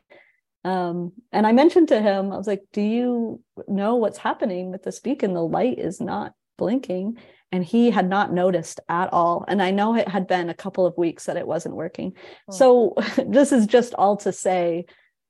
[0.62, 4.82] um, and i mentioned to him i was like do you know what's happening with
[4.82, 7.16] this beacon the light is not blinking
[7.52, 10.86] and he had not noticed at all and i know it had been a couple
[10.86, 12.12] of weeks that it wasn't working
[12.48, 12.52] oh.
[12.52, 12.94] so
[13.26, 14.84] this is just all to say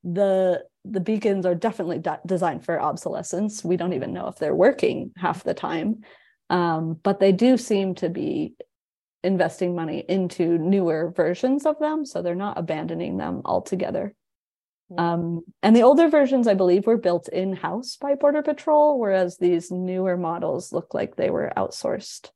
[0.05, 3.65] the the beacons are definitely de- designed for obsolescence.
[3.65, 6.05] We don't even know if they're working half the time,
[6.49, 8.55] um, but they do seem to be
[9.23, 14.15] investing money into newer versions of them, so they're not abandoning them altogether.
[14.99, 19.37] Um, and the older versions, I believe, were built in house by Border Patrol, whereas
[19.37, 22.31] these newer models look like they were outsourced.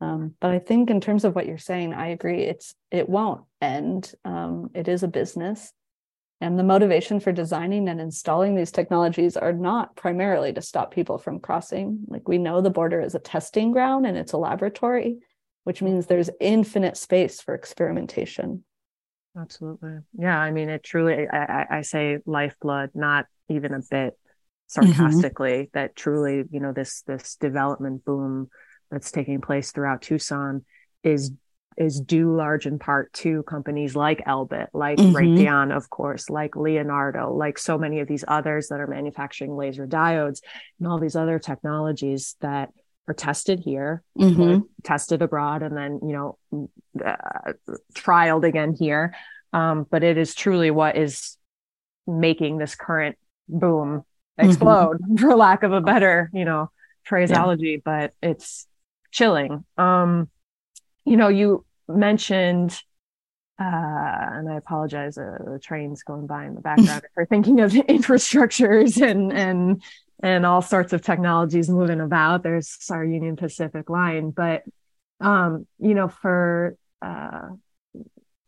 [0.00, 2.42] Um, but I think, in terms of what you're saying, I agree.
[2.42, 4.12] It's it won't end.
[4.24, 5.72] Um, it is a business,
[6.40, 11.18] and the motivation for designing and installing these technologies are not primarily to stop people
[11.18, 12.00] from crossing.
[12.08, 15.18] Like we know the border is a testing ground and it's a laboratory,
[15.62, 18.64] which means there's infinite space for experimentation.
[19.36, 19.98] Absolutely.
[20.16, 20.38] Yeah.
[20.38, 24.18] I mean, it truly, I, I say lifeblood, not even a bit
[24.66, 25.78] sarcastically, mm-hmm.
[25.78, 28.48] that truly, you know, this, this development boom
[28.90, 30.64] that's taking place throughout Tucson
[31.02, 31.32] is
[31.76, 35.14] is due large in part to companies like Elbit, like mm-hmm.
[35.14, 39.86] Raytheon, of course, like Leonardo, like so many of these others that are manufacturing laser
[39.86, 40.40] diodes
[40.78, 42.70] and all these other technologies that
[43.06, 44.60] are tested here, mm-hmm.
[44.82, 46.38] tested abroad, and then you know
[47.04, 47.52] uh,
[47.94, 49.14] trialed again here.
[49.52, 51.36] Um, but it is truly what is
[52.06, 53.16] making this current
[53.48, 54.04] boom
[54.38, 54.48] mm-hmm.
[54.48, 55.16] explode, mm-hmm.
[55.18, 56.70] for lack of a better you know
[57.04, 57.82] phraseology.
[57.84, 57.84] Yeah.
[57.84, 58.66] But it's
[59.10, 59.64] chilling.
[59.76, 60.30] Um,
[61.04, 62.80] you know, you mentioned,
[63.60, 67.72] uh, and I apologize, uh, the train's going by in the background for thinking of
[67.72, 69.82] infrastructures and and
[70.22, 72.42] and all sorts of technologies moving about.
[72.42, 74.62] There's our Union Pacific line, but
[75.20, 77.48] um, you know, for uh,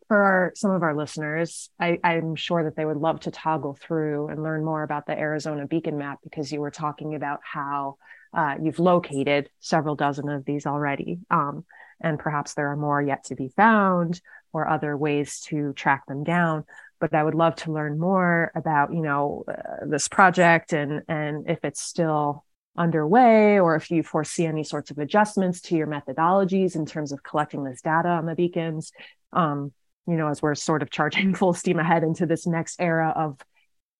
[0.07, 3.77] for our, some of our listeners, I, I'm sure that they would love to toggle
[3.79, 7.97] through and learn more about the Arizona Beacon Map because you were talking about how
[8.33, 11.19] uh, you've located several dozen of these already.
[11.29, 11.65] Um,
[12.01, 14.21] and perhaps there are more yet to be found
[14.53, 16.63] or other ways to track them down
[16.99, 21.49] but i would love to learn more about you know uh, this project and and
[21.49, 22.43] if it's still
[22.77, 27.23] underway or if you foresee any sorts of adjustments to your methodologies in terms of
[27.23, 28.91] collecting this data on the beacons
[29.33, 29.71] um,
[30.07, 33.39] you know as we're sort of charging full steam ahead into this next era of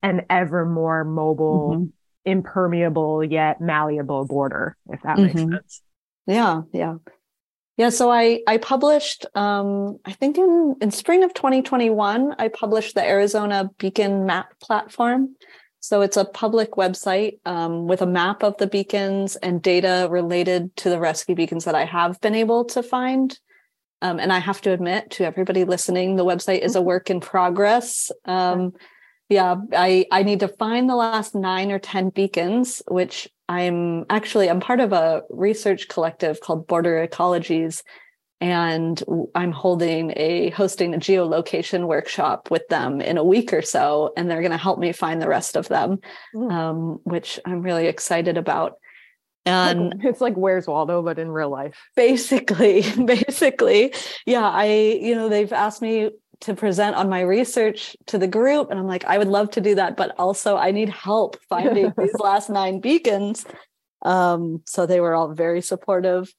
[0.04, 1.86] an ever more mobile mm-hmm.
[2.26, 5.50] impermeable yet malleable border if that mm-hmm.
[5.50, 5.82] makes sense
[6.28, 6.95] yeah yeah
[7.78, 12.96] yeah, so I I published um, I think in in spring of 2021 I published
[12.96, 15.36] the Arizona Beacon Map platform.
[15.80, 20.76] So it's a public website um, with a map of the beacons and data related
[20.78, 23.38] to the rescue beacons that I have been able to find.
[24.02, 26.88] Um, and I have to admit to everybody listening, the website is a mm-hmm.
[26.88, 28.12] work in progress.
[28.26, 28.74] Um,
[29.30, 34.50] yeah, I I need to find the last nine or ten beacons, which I'm actually
[34.50, 37.84] I'm part of a research collective called Border Ecologies,
[38.40, 39.04] and
[39.36, 44.30] I'm holding a hosting a geolocation workshop with them in a week or so, and
[44.30, 46.00] they're going to help me find the rest of them,
[46.34, 46.52] mm.
[46.52, 48.74] um, which I'm really excited about.
[49.46, 51.78] And it's like Where's Waldo, but in real life.
[51.96, 53.94] Basically, basically,
[54.26, 54.48] yeah.
[54.48, 54.66] I
[55.02, 56.12] you know they've asked me
[56.42, 59.62] to present on my research to the group and i'm like i would love to
[59.62, 63.46] do that but also i need help finding these last nine beacons.
[64.04, 66.32] Um, so they were all very supportive.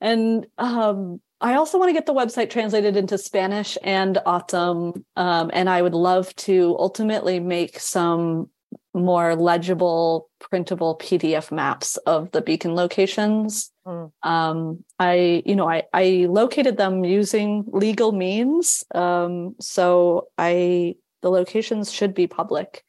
[0.00, 5.50] And um, i also want to get the website translated into spanish and O'odham um,
[5.52, 8.48] and i would love to ultimately make some
[8.96, 13.70] more legible printable pdf maps of the beacon locations.
[13.86, 14.10] Mm.
[14.24, 18.84] um, i you know I, I located them using legal means.
[18.94, 22.82] Um, so i the locations should be public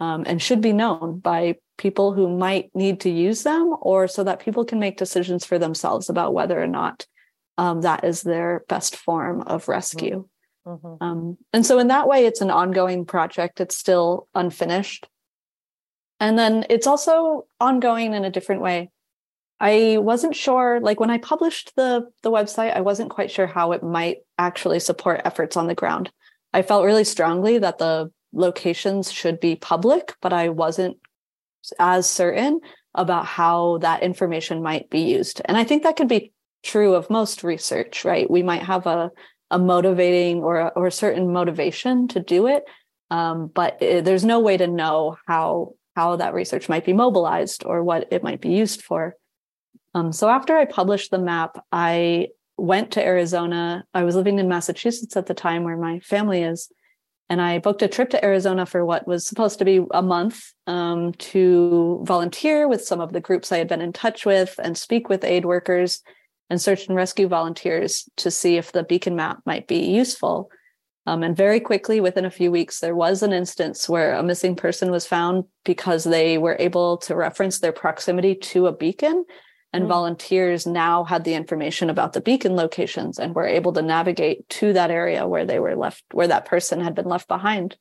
[0.00, 4.24] um, and should be known by people who might need to use them or so
[4.24, 7.06] that people can make decisions for themselves about whether or not
[7.58, 10.28] um, that is their best form of rescue.
[10.66, 11.04] Mm-hmm.
[11.04, 13.60] um, and so in that way it's an ongoing project.
[13.60, 15.06] It's still unfinished
[16.20, 18.90] and then it's also ongoing in a different way.
[19.60, 23.72] I wasn't sure, like when I published the the website, I wasn't quite sure how
[23.72, 26.10] it might actually support efforts on the ground.
[26.52, 30.98] I felt really strongly that the locations should be public, but I wasn't
[31.78, 32.60] as certain
[32.94, 35.40] about how that information might be used.
[35.44, 38.30] And I think that could be true of most research, right?
[38.30, 39.10] We might have a,
[39.50, 42.64] a motivating or a, or a certain motivation to do it,
[43.10, 47.64] um, but it, there's no way to know how how that research might be mobilized
[47.64, 49.16] or what it might be used for.
[49.94, 53.84] Um, so after I published the map, I went to Arizona.
[53.94, 56.70] I was living in Massachusetts at the time, where my family is,
[57.28, 60.52] and I booked a trip to Arizona for what was supposed to be a month
[60.66, 64.76] um, to volunteer with some of the groups I had been in touch with and
[64.76, 66.02] speak with aid workers
[66.50, 70.50] and search and rescue volunteers to see if the beacon map might be useful.
[71.06, 74.56] Um, and very quickly, within a few weeks, there was an instance where a missing
[74.56, 79.24] person was found because they were able to reference their proximity to a beacon.
[79.74, 79.88] And mm.
[79.88, 84.72] volunteers now had the information about the beacon locations and were able to navigate to
[84.72, 87.76] that area where they were left, where that person had been left behind.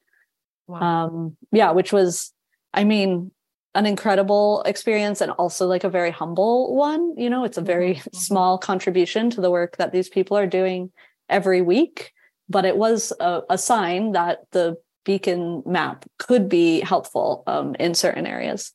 [0.67, 0.79] Wow.
[0.81, 2.33] Um, yeah, which was,
[2.73, 3.31] I mean,
[3.75, 7.13] an incredible experience and also like a very humble one.
[7.15, 8.09] You know, it's a very mm-hmm.
[8.17, 10.91] small contribution to the work that these people are doing
[11.29, 12.11] every week
[12.49, 17.93] but it was a, a sign that the beacon map could be helpful um, in
[17.93, 18.73] certain areas.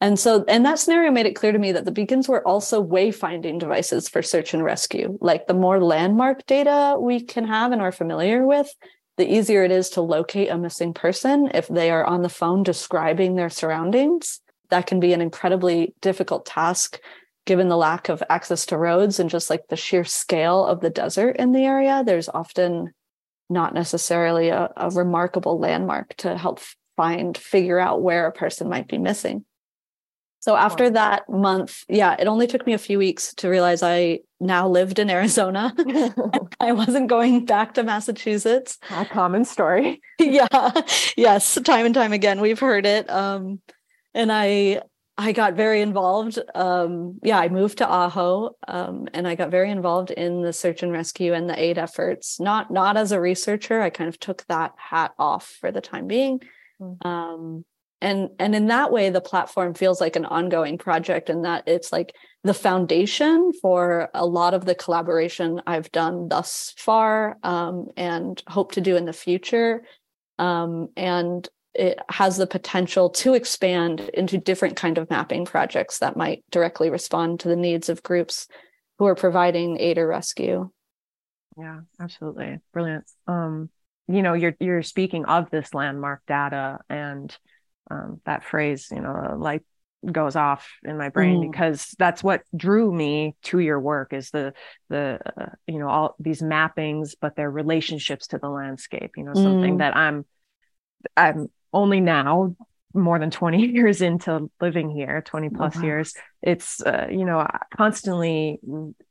[0.00, 2.84] And so, and that scenario made it clear to me that the beacons were also
[2.84, 5.16] wayfinding devices for search and rescue.
[5.22, 8.68] Like the more landmark data we can have and are familiar with,
[9.16, 12.62] the easier it is to locate a missing person if they are on the phone
[12.62, 14.40] describing their surroundings.
[14.68, 16.98] That can be an incredibly difficult task
[17.46, 20.90] given the lack of access to roads and just like the sheer scale of the
[20.90, 22.92] desert in the area, there's often
[23.48, 26.60] not necessarily a, a remarkable landmark to help
[26.96, 29.44] find, figure out where a person might be missing.
[30.40, 34.20] So after that month, yeah, it only took me a few weeks to realize I
[34.38, 35.74] now lived in Arizona.
[36.60, 38.78] I wasn't going back to Massachusetts.
[38.90, 40.00] A common story.
[40.20, 40.70] yeah.
[41.16, 43.10] Yes, time and time again we've heard it.
[43.10, 43.60] Um
[44.14, 44.82] and I
[45.18, 46.38] I got very involved.
[46.54, 50.82] Um, yeah, I moved to Ajo, um, and I got very involved in the search
[50.82, 52.38] and rescue and the aid efforts.
[52.38, 53.80] Not not as a researcher.
[53.80, 56.40] I kind of took that hat off for the time being.
[56.80, 57.08] Mm-hmm.
[57.08, 57.64] Um,
[58.02, 61.92] and and in that way, the platform feels like an ongoing project, and that it's
[61.92, 62.14] like
[62.44, 68.72] the foundation for a lot of the collaboration I've done thus far, um, and hope
[68.72, 69.82] to do in the future.
[70.38, 71.48] Um, and
[71.78, 76.90] it has the potential to expand into different kind of mapping projects that might directly
[76.90, 78.48] respond to the needs of groups
[78.98, 80.68] who are providing aid or rescue
[81.56, 83.70] yeah absolutely brilliant um
[84.08, 87.36] you know you're you're speaking of this landmark data and
[87.90, 89.62] um, that phrase you know light
[90.10, 91.50] goes off in my brain mm.
[91.50, 94.52] because that's what drew me to your work is the
[94.88, 99.34] the uh, you know all these mappings but their relationships to the landscape you know
[99.34, 99.78] something mm.
[99.78, 100.24] that i'm
[101.16, 102.56] i'm only now
[102.94, 105.86] more than 20 years into living here 20 plus oh, wow.
[105.86, 107.46] years it's uh, you know
[107.76, 108.58] constantly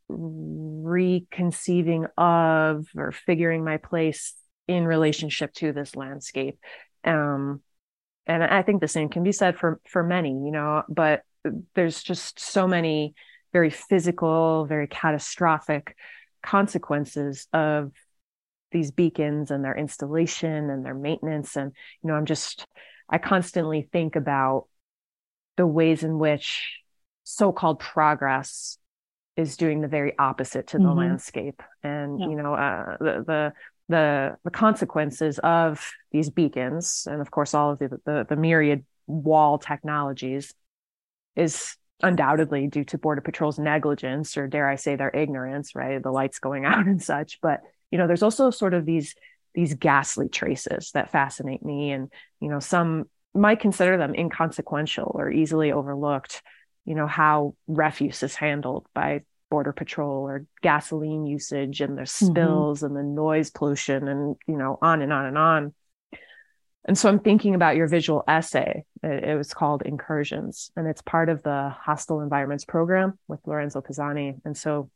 [0.10, 4.34] reconceiving of or figuring my place
[4.68, 6.58] in relationship to this landscape
[7.04, 7.62] um
[8.26, 11.22] and i think the same can be said for for many you know but
[11.76, 13.14] there's just so many
[13.54, 15.96] very physical very catastrophic
[16.42, 17.92] consequences of
[18.72, 22.66] these beacons and their installation and their maintenance and you know i'm just
[23.10, 24.68] i constantly think about
[25.58, 26.82] the ways in which
[27.24, 28.78] so-called progress
[29.38, 31.00] is doing the very opposite to the mm-hmm.
[31.00, 32.28] landscape and yeah.
[32.28, 33.54] you know uh, the, the
[33.88, 38.84] the the consequences of these beacons and of course all of the, the the myriad
[39.08, 40.54] wall technologies
[41.36, 46.12] is undoubtedly due to border patrol's negligence or dare i say their ignorance right the
[46.12, 47.62] lights going out and such but
[47.96, 49.16] you know there's also sort of these
[49.54, 55.32] these ghastly traces that fascinate me and you know some might consider them inconsequential or
[55.32, 56.42] easily overlooked
[56.84, 62.26] you know how refuse is handled by border patrol or gasoline usage and the mm-hmm.
[62.26, 62.88] spills mm-hmm.
[62.88, 65.74] and the noise pollution and you know on and on and on
[66.84, 71.30] and so i'm thinking about your visual essay it, was called incursions and it's part
[71.30, 74.90] of the hostile environments program with lorenzo pezzani and so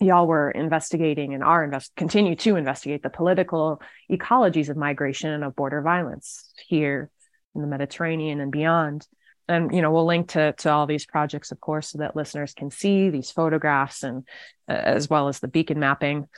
[0.00, 3.80] y'all were investigating and are invest continue to investigate the political
[4.10, 7.10] ecologies of migration and of border violence here
[7.54, 9.06] in the Mediterranean and beyond.
[9.48, 12.54] And you know, we'll link to to all these projects, of course, so that listeners
[12.54, 14.26] can see these photographs and
[14.68, 16.28] uh, as well as the beacon mapping.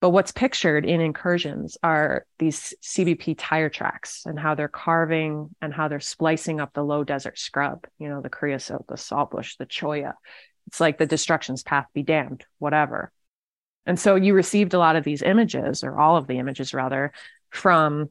[0.00, 5.72] But what's pictured in incursions are these CBP tire tracks and how they're carving and
[5.72, 9.66] how they're splicing up the low desert scrub, you know, the creosote, the saltbush, the
[9.66, 10.14] cholla,
[10.66, 13.12] it's like the destruction's path be damned, whatever.
[13.86, 17.12] And so you received a lot of these images, or all of the images rather,
[17.50, 18.10] from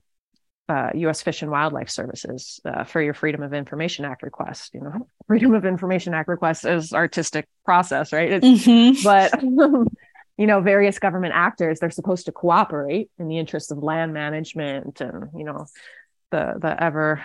[0.70, 1.22] uh, U.S.
[1.22, 4.74] Fish and Wildlife Services uh, for your Freedom of Information Act request.
[4.74, 8.42] You know, Freedom of Information Act request is artistic process, right?
[8.42, 9.04] Mm-hmm.
[9.04, 9.42] But
[10.38, 15.02] you know, various government actors they're supposed to cooperate in the interest of land management
[15.02, 15.66] and you know
[16.32, 17.22] the the ever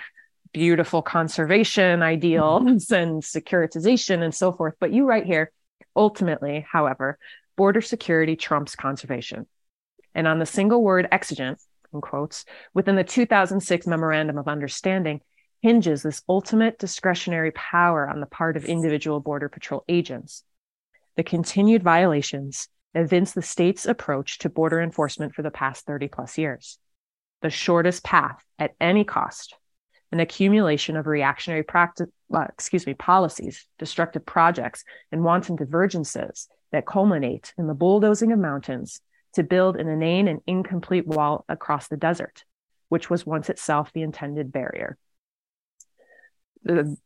[0.53, 4.75] beautiful conservation ideals and securitization and so forth.
[4.81, 5.53] But you write here,
[5.95, 7.19] ultimately, however,
[7.57, 9.47] border security trumps conservation.
[10.15, 11.59] And on the single word exigent,
[11.93, 12.45] in quotes,
[12.75, 15.21] within the 2006 Memorandum of Understanding,
[15.63, 20.45] hinges this ultimate discretionary power on the part of individual Border Patrol agents.
[21.17, 26.39] The continued violations evince the state's approach to border enforcement for the past 30 plus
[26.39, 26.79] years.
[27.43, 29.55] The shortest path at any cost,
[30.13, 36.87] an accumulation of reactionary practice, uh, excuse me, policies, destructive projects, and wanton divergences that
[36.87, 39.01] culminate in the bulldozing of mountains
[39.35, 42.45] to build an inane and incomplete wall across the desert,
[42.89, 44.97] which was once itself the intended barrier.
[46.65, 46.97] The,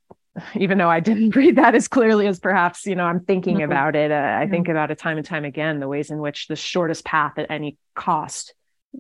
[0.55, 3.73] even though I didn't read that as clearly as perhaps, you know, I'm thinking mm-hmm.
[3.73, 6.47] about it, uh, I think about it time and time again, the ways in which
[6.47, 8.55] the shortest path at any cost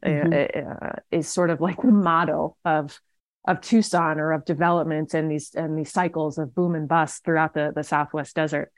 [0.04, 0.84] uh, mm-hmm.
[0.84, 3.00] uh, is sort of like the motto of
[3.46, 7.54] of Tucson or of developments and these and these cycles of boom and bust throughout
[7.54, 8.72] the the Southwest desert.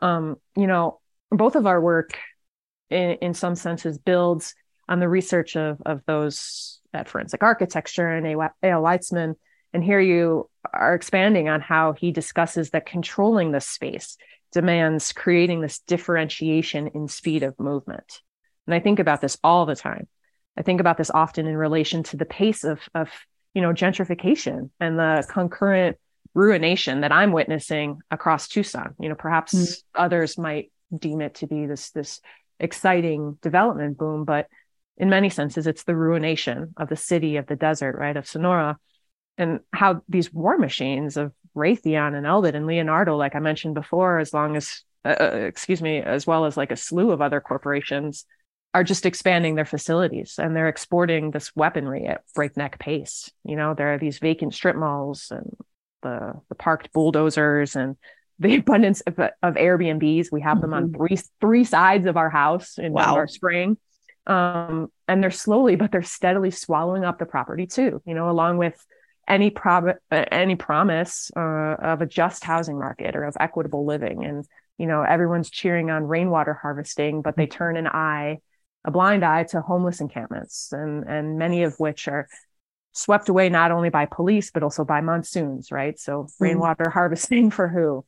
[0.00, 1.00] Um, you know,
[1.30, 2.18] both of our work
[2.90, 4.54] in, in some senses builds
[4.88, 9.34] on the research of, of those at forensic architecture and Eyal Weizman.
[9.72, 14.16] And here you are expanding on how he discusses that controlling the space
[14.52, 18.22] demands creating this differentiation in speed of movement.
[18.66, 20.08] And I think about this all the time.
[20.56, 23.10] I think about this often in relation to the pace of, of
[23.58, 25.96] you know, gentrification and the concurrent
[26.32, 28.94] ruination that I'm witnessing across Tucson.
[29.00, 29.82] You know, perhaps mm.
[29.96, 32.20] others might deem it to be this this
[32.60, 34.46] exciting development boom, but
[34.96, 38.78] in many senses, it's the ruination of the city of the desert, right, of Sonora,
[39.36, 44.20] and how these war machines of Raytheon and Elbit and Leonardo, like I mentioned before,
[44.20, 47.40] as long as, uh, uh, excuse me, as well as like a slew of other
[47.40, 48.24] corporations,
[48.74, 53.30] are just expanding their facilities and they're exporting this weaponry at breakneck pace.
[53.44, 55.56] You know, there are these vacant strip malls and
[56.02, 57.96] the the parked bulldozers and
[58.38, 60.30] the abundance of, of Airbnbs.
[60.30, 60.84] We have them mm-hmm.
[60.84, 63.16] on three three sides of our house in wow.
[63.16, 63.78] our spring.
[64.26, 68.02] Um, and they're slowly, but they're steadily swallowing up the property too.
[68.04, 68.76] You know, along with
[69.28, 74.24] any prob- any promise uh, of a just housing market or of equitable living.
[74.24, 74.46] And
[74.78, 77.56] you know, everyone's cheering on rainwater harvesting, but they mm-hmm.
[77.56, 78.38] turn an eye,
[78.88, 82.26] a blind eye, to homeless encampments, and and many of which are
[82.92, 85.70] swept away not only by police but also by monsoons.
[85.70, 85.98] Right.
[85.98, 86.44] So mm-hmm.
[86.44, 88.04] rainwater harvesting for who?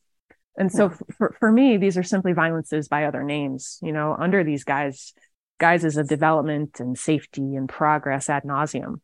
[0.57, 0.97] And so yeah.
[1.17, 5.13] for, for me, these are simply violences by other names, you know, under these guys,
[5.59, 8.99] guises of development and safety and progress ad nauseum.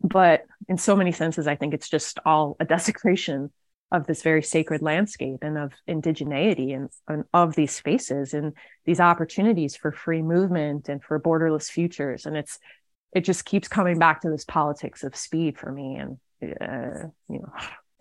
[0.00, 3.52] But in so many senses, I think it's just all a desecration
[3.90, 8.52] of this very sacred landscape and of indigeneity and, and, of these spaces and
[8.84, 12.26] these opportunities for free movement and for borderless futures.
[12.26, 12.58] And it's
[13.14, 15.96] it just keeps coming back to this politics of speed for me.
[15.96, 17.52] And uh, you know,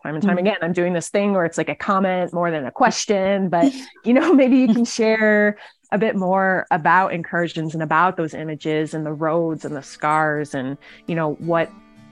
[0.04, 0.46] time and time mm-hmm.
[0.46, 3.74] again i'm doing this thing where it's like a comment more than a question but
[4.06, 5.58] you know maybe you can share
[5.92, 10.54] a bit more about incursions and about those images and the roads and the scars
[10.54, 10.78] and
[11.08, 11.70] you know what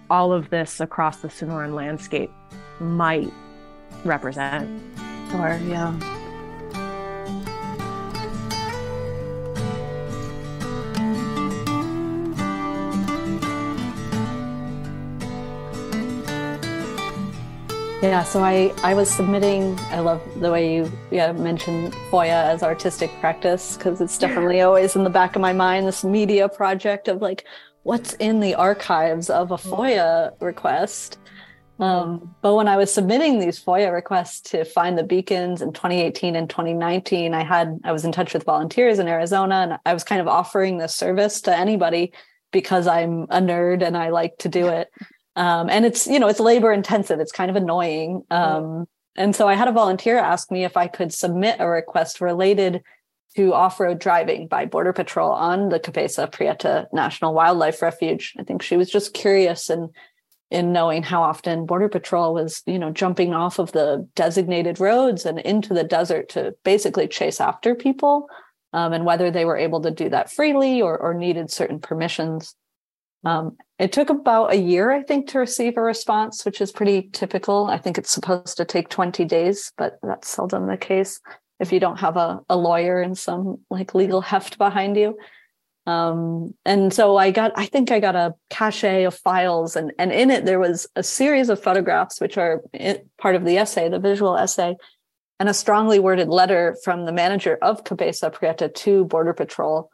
[0.09, 2.31] all of this across the sonoran landscape
[2.79, 3.31] might
[4.03, 4.81] represent.
[5.31, 5.97] Sure yeah.
[18.03, 22.61] Yeah, so I, I was submitting, I love the way you yeah, mentioned FOIA as
[22.61, 27.07] artistic practice, because it's definitely always in the back of my mind, this media project
[27.07, 27.45] of like,
[27.81, 31.17] what's in the archives of a FOIA request?
[31.79, 36.35] Um, but when I was submitting these FOIA requests to find the beacons in 2018
[36.35, 40.03] and 2019, I had I was in touch with volunteers in Arizona, and I was
[40.03, 42.13] kind of offering this service to anybody
[42.51, 44.89] because I'm a nerd and I like to do it.
[45.35, 47.19] Um, and it's, you know, it's labor intensive.
[47.19, 48.23] It's kind of annoying.
[48.31, 52.21] Um, and so I had a volunteer ask me if I could submit a request
[52.21, 52.81] related
[53.35, 58.33] to off-road driving by Border Patrol on the Cabeza Prieta National Wildlife Refuge.
[58.39, 59.89] I think she was just curious and
[60.51, 65.25] in knowing how often Border Patrol was, you know, jumping off of the designated roads
[65.25, 68.27] and into the desert to basically chase after people,
[68.73, 72.55] um, and whether they were able to do that freely or, or needed certain permissions.
[73.23, 77.09] Um, it took about a year, I think, to receive a response, which is pretty
[77.11, 77.65] typical.
[77.65, 81.19] I think it's supposed to take 20 days, but that's seldom the case
[81.59, 85.17] if you don't have a, a lawyer and some like legal heft behind you.
[85.87, 90.11] Um, and so I got, I think I got a cache of files, and and
[90.11, 92.61] in it there was a series of photographs, which are
[93.19, 94.75] part of the essay, the visual essay,
[95.39, 99.89] and a strongly worded letter from the manager of Cabeza Prieta to Border Patrol,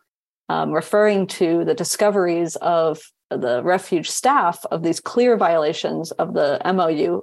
[0.48, 6.62] um, referring to the discoveries of the refuge staff of these clear violations of the
[6.66, 7.22] MOU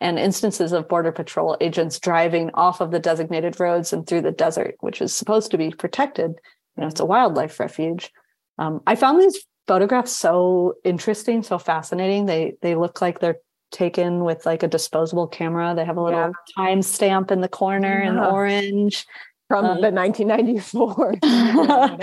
[0.00, 4.30] and instances of Border Patrol agents driving off of the designated roads and through the
[4.30, 6.32] desert, which is supposed to be protected.
[6.78, 8.12] You know, it's a wildlife refuge.
[8.56, 12.26] Um, I found these photographs so interesting, so fascinating.
[12.26, 13.38] They they look like they're
[13.72, 15.74] taken with like a disposable camera.
[15.74, 16.32] They have a little yeah.
[16.56, 18.10] time stamp in the corner yeah.
[18.10, 19.04] in orange
[19.48, 21.96] from um, the 1994 yeah.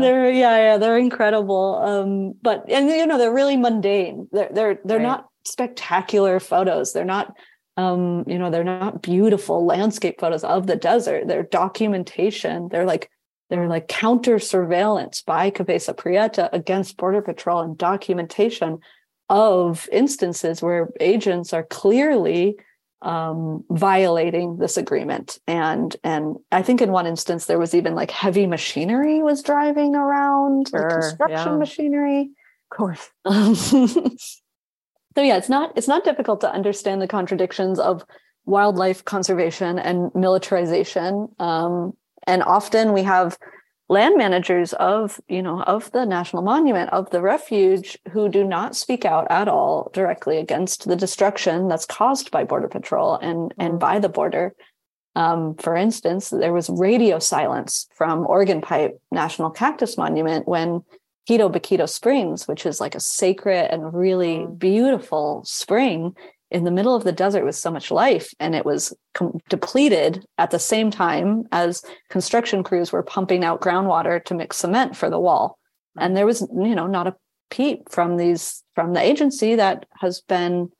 [0.00, 4.78] they're yeah yeah they're incredible um but and you know they're really mundane they're they're
[4.84, 5.02] they're right.
[5.02, 7.34] not spectacular photos they're not
[7.76, 13.10] um you know they're not beautiful landscape photos of the desert they're documentation they're like
[13.48, 18.80] they're like counter surveillance by Cabeza Prieta against border patrol and documentation
[19.28, 22.56] of instances where agents are clearly
[23.00, 25.38] um, violating this agreement.
[25.46, 29.94] And and I think in one instance there was even like heavy machinery was driving
[29.94, 31.58] around, sure, construction yeah.
[31.58, 32.30] machinery.
[32.70, 33.10] Of course.
[35.16, 38.04] so yeah, it's not it's not difficult to understand the contradictions of
[38.44, 41.28] wildlife conservation and militarization.
[41.38, 41.92] Um,
[42.28, 43.36] and often we have
[43.88, 48.76] land managers of you know of the national monument of the refuge who do not
[48.76, 53.74] speak out at all directly against the destruction that's caused by border patrol and and
[53.74, 53.78] mm.
[53.80, 54.54] by the border
[55.16, 60.82] um, for instance there was radio silence from organ pipe national cactus monument when
[61.28, 64.58] Quitobaquito Springs, which is like a sacred and really mm.
[64.58, 66.14] beautiful spring,
[66.50, 70.24] in the middle of the desert with so much life and it was com- depleted
[70.38, 75.10] at the same time as construction crews were pumping out groundwater to mix cement for
[75.10, 75.58] the wall.
[75.98, 77.16] And there was you know not a
[77.50, 80.70] peep from these from the agency that has been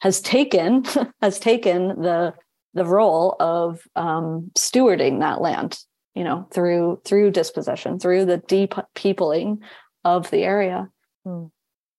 [0.00, 0.84] has taken
[1.22, 2.34] has taken the
[2.74, 5.78] the role of um, stewarding that land
[6.14, 9.60] you know through through dispossession through the deep peopling
[10.04, 10.88] of the area.
[11.24, 11.46] Hmm.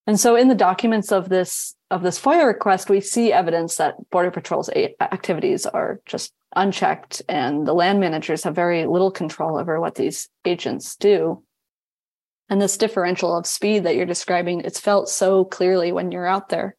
[0.06, 3.94] And so in the documents of this of this FOIA request, we see evidence that
[4.10, 4.68] Border Patrol's
[5.00, 10.28] activities are just unchecked, and the land managers have very little control over what these
[10.44, 11.42] agents do.
[12.48, 16.48] And this differential of speed that you're describing, it's felt so clearly when you're out
[16.48, 16.76] there.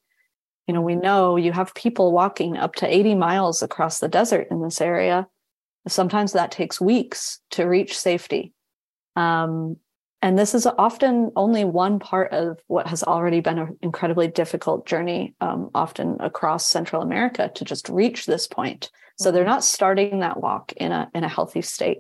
[0.66, 4.48] You know, we know you have people walking up to 80 miles across the desert
[4.52, 5.28] in this area.
[5.88, 8.54] Sometimes that takes weeks to reach safety.
[9.16, 9.78] Um,
[10.22, 14.88] and this is often only one part of what has already been an incredibly difficult
[14.88, 18.90] journey, um, often across Central America, to just reach this point.
[19.18, 19.52] So they're mm-hmm.
[19.52, 22.00] not starting that walk in a in a healthy state.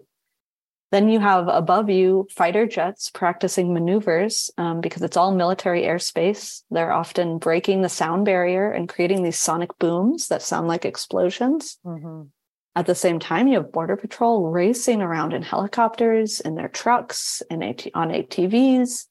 [0.91, 6.63] Then you have above you fighter jets practicing maneuvers um, because it's all military airspace.
[6.71, 11.77] They're often breaking the sound barrier and creating these sonic booms that sound like explosions.
[11.85, 12.29] Mm-hmm.
[12.77, 17.41] At the same time, you have Border Patrol racing around in helicopters, in their trucks,
[17.49, 19.07] and AT- on ATVs.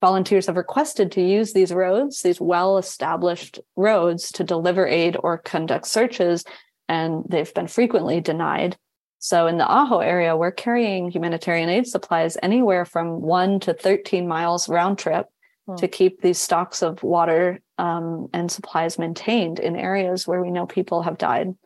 [0.00, 5.38] Volunteers have requested to use these roads, these well established roads, to deliver aid or
[5.38, 6.44] conduct searches,
[6.88, 8.76] and they've been frequently denied.
[9.18, 14.28] So, in the Ajo area, we're carrying humanitarian aid supplies anywhere from one to 13
[14.28, 15.26] miles round trip
[15.66, 15.74] hmm.
[15.76, 20.64] to keep these stocks of water um, and supplies maintained in areas where we know
[20.64, 21.56] people have died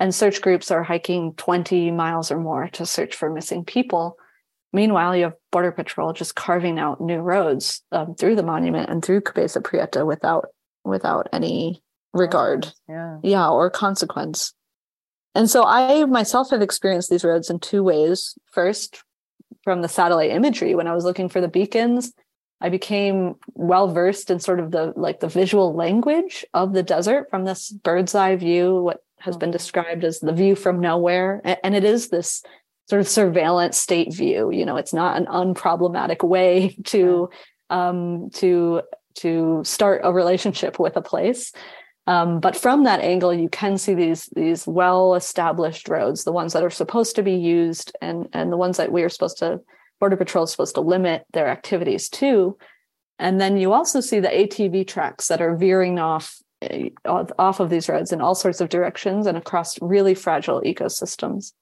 [0.00, 4.16] and search groups are hiking 20 miles or more to search for missing people.
[4.72, 9.04] Meanwhile, you have Border Patrol just carving out new roads um, through the monument and
[9.04, 10.46] through Cabeza Prieta without
[10.84, 11.82] without any
[12.14, 13.18] regard, yeah.
[13.22, 14.54] yeah, or consequence.
[15.34, 18.38] And so I myself have experienced these roads in two ways.
[18.52, 19.04] First,
[19.62, 22.12] from the satellite imagery, when I was looking for the beacons,
[22.62, 27.28] I became well versed in sort of the like the visual language of the desert
[27.28, 31.40] from this bird's eye view, what has been described as the view from nowhere.
[31.62, 32.42] And it is this
[32.88, 34.50] sort of surveillance state view.
[34.50, 37.30] You know, it's not an unproblematic way to
[37.70, 38.82] um, to
[39.16, 41.52] to start a relationship with a place.
[42.06, 46.52] Um, but from that angle, you can see these these well established roads, the ones
[46.52, 49.60] that are supposed to be used, and and the ones that we are supposed to
[50.00, 52.56] Border Patrol is supposed to limit their activities to.
[53.18, 56.38] And then you also see the ATV tracks that are veering off
[57.06, 61.52] off of these roads in all sorts of directions and across really fragile ecosystems.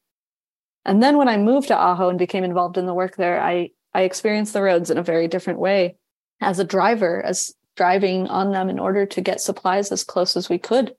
[0.84, 3.70] And then when I moved to Ajo and became involved in the work there, I,
[3.94, 5.96] I experienced the roads in a very different way
[6.40, 10.49] as a driver, as driving on them in order to get supplies as close as
[10.49, 10.94] we could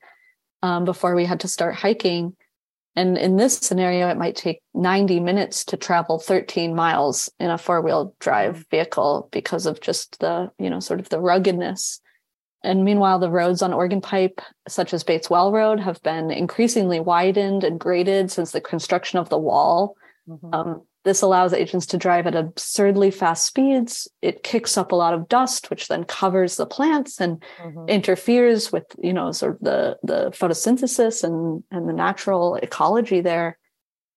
[0.62, 2.36] um, before we had to start hiking.
[2.96, 7.58] And in this scenario, it might take 90 minutes to travel 13 miles in a
[7.58, 12.02] four wheel drive vehicle because of just the, you know, sort of the ruggedness.
[12.64, 17.00] And meanwhile, the roads on Organ Pipe, such as Bates Well Road, have been increasingly
[17.00, 19.96] widened and graded since the construction of the wall.
[20.28, 20.54] Mm-hmm.
[20.54, 24.08] Um, this allows agents to drive at absurdly fast speeds.
[24.22, 27.88] It kicks up a lot of dust, which then covers the plants and mm-hmm.
[27.88, 33.58] interferes with, you know, sort of the the photosynthesis and and the natural ecology there.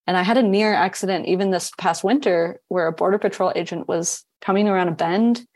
[0.08, 3.86] And I had a near accident even this past winter where a border patrol agent
[3.86, 5.46] was coming around a bend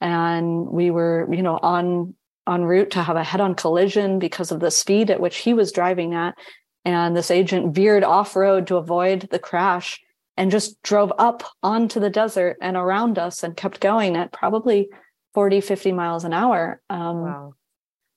[0.00, 2.14] and we were, you know, on
[2.48, 5.72] en route to have a head-on collision because of the speed at which he was
[5.72, 6.36] driving at.
[6.84, 10.00] And this agent veered off road to avoid the crash
[10.36, 14.88] and just drove up onto the desert and around us and kept going at probably
[15.34, 17.54] 40 50 miles an hour um, wow.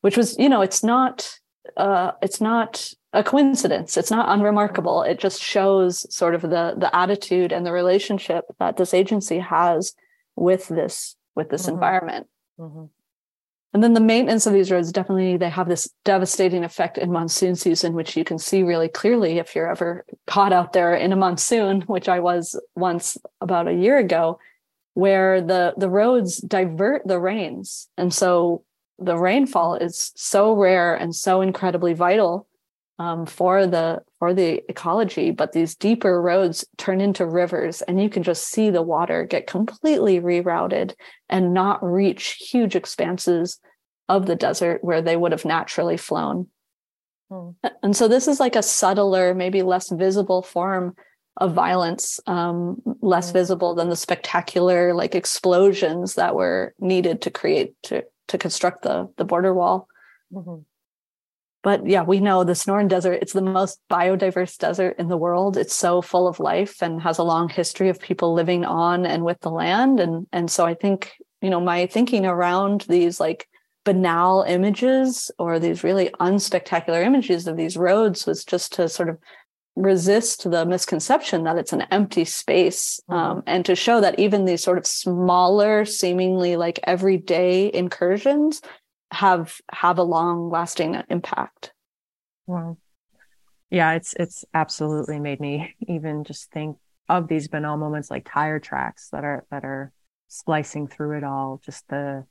[0.01, 1.38] which was you know it's not
[1.78, 6.89] uh, it's not a coincidence it's not unremarkable it just shows sort of the the
[6.93, 9.93] attitude and the relationship that this agency has
[10.36, 11.76] with this with this mm-hmm.
[11.76, 12.28] environment
[12.59, 12.86] mm-hmm.
[13.76, 17.55] And then the maintenance of these roads definitely they have this devastating effect in monsoon
[17.55, 21.17] season, which you can see really clearly if you're ever caught out there in a
[21.17, 24.39] monsoon, which I was once about a year ago,
[24.93, 27.89] where the the roads divert the rains.
[27.97, 28.63] And so
[28.97, 32.47] the rainfall is so rare and so incredibly vital
[32.97, 38.09] um, for the for the ecology but these deeper roads turn into rivers and you
[38.09, 40.93] can just see the water get completely rerouted
[41.29, 43.59] and not reach huge expanses
[44.07, 46.47] of the desert where they would have naturally flown
[47.29, 47.49] hmm.
[47.83, 50.95] and so this is like a subtler maybe less visible form
[51.37, 53.33] of violence um, less hmm.
[53.33, 59.09] visible than the spectacular like explosions that were needed to create to to construct the
[59.17, 59.89] the border wall
[60.33, 60.61] mm-hmm
[61.66, 65.57] but yeah, we know the Sonoran Desert, it's the most biodiverse desert in the world.
[65.57, 69.26] It's so full of life and has a long history of people living on and
[69.26, 69.99] with the land.
[69.99, 73.47] And, and so I think, you know, my thinking around these like
[73.84, 79.18] banal images or these really unspectacular images of these roads was just to sort of
[79.76, 83.20] resist the misconception that it's an empty space mm-hmm.
[83.20, 88.61] um, and to show that even these sort of smaller seemingly like everyday incursions
[89.16, 91.74] have have a long lasting impact
[92.47, 92.78] wow
[93.70, 98.59] yeah it's it's absolutely made me even just think of these banal moments like tire
[98.59, 99.91] tracks that are that are
[100.28, 102.26] splicing through it all just the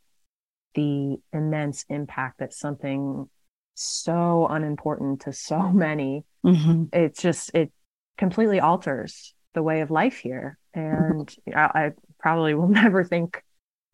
[0.75, 3.29] the immense impact that something
[3.75, 6.85] so unimportant to so many mm-hmm.
[6.93, 7.73] it just it
[8.19, 11.35] completely alters the way of life here and.
[11.55, 13.43] I, I probably will never think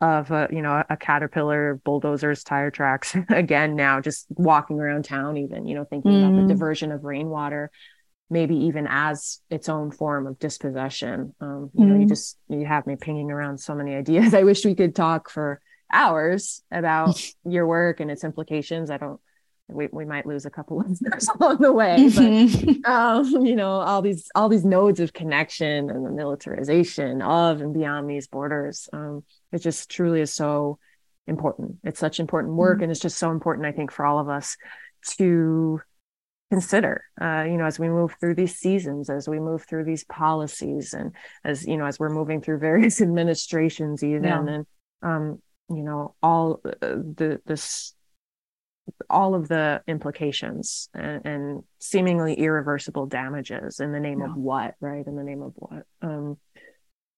[0.01, 5.37] of a you know a caterpillar bulldozers tire tracks again now just walking around town
[5.37, 6.27] even you know thinking mm.
[6.27, 6.47] about the mm.
[6.47, 7.69] diversion of rainwater
[8.29, 11.87] maybe even as its own form of dispossession um, you mm.
[11.87, 12.09] know you mm.
[12.09, 15.61] just you have me pinging around so many ideas i wish we could talk for
[15.93, 19.19] hours about your work and its implications i don't
[19.71, 22.85] we, we might lose a couple listeners along the way but mm-hmm.
[22.91, 27.73] um, you know all these all these nodes of connection and the militarization of and
[27.73, 30.77] beyond these borders um, it just truly is so
[31.27, 32.83] important it's such important work mm-hmm.
[32.83, 34.57] and it's just so important i think for all of us
[35.05, 35.79] to
[36.51, 40.03] consider uh, you know as we move through these seasons as we move through these
[40.03, 41.13] policies and
[41.45, 44.39] as you know as we're moving through various administrations even yeah.
[44.39, 44.65] and
[45.01, 47.93] um, you know all uh, the this
[49.09, 54.25] all of the implications and, and, seemingly irreversible damages in the name yeah.
[54.25, 55.05] of what right?
[55.07, 55.83] In the name of what?
[56.01, 56.37] Um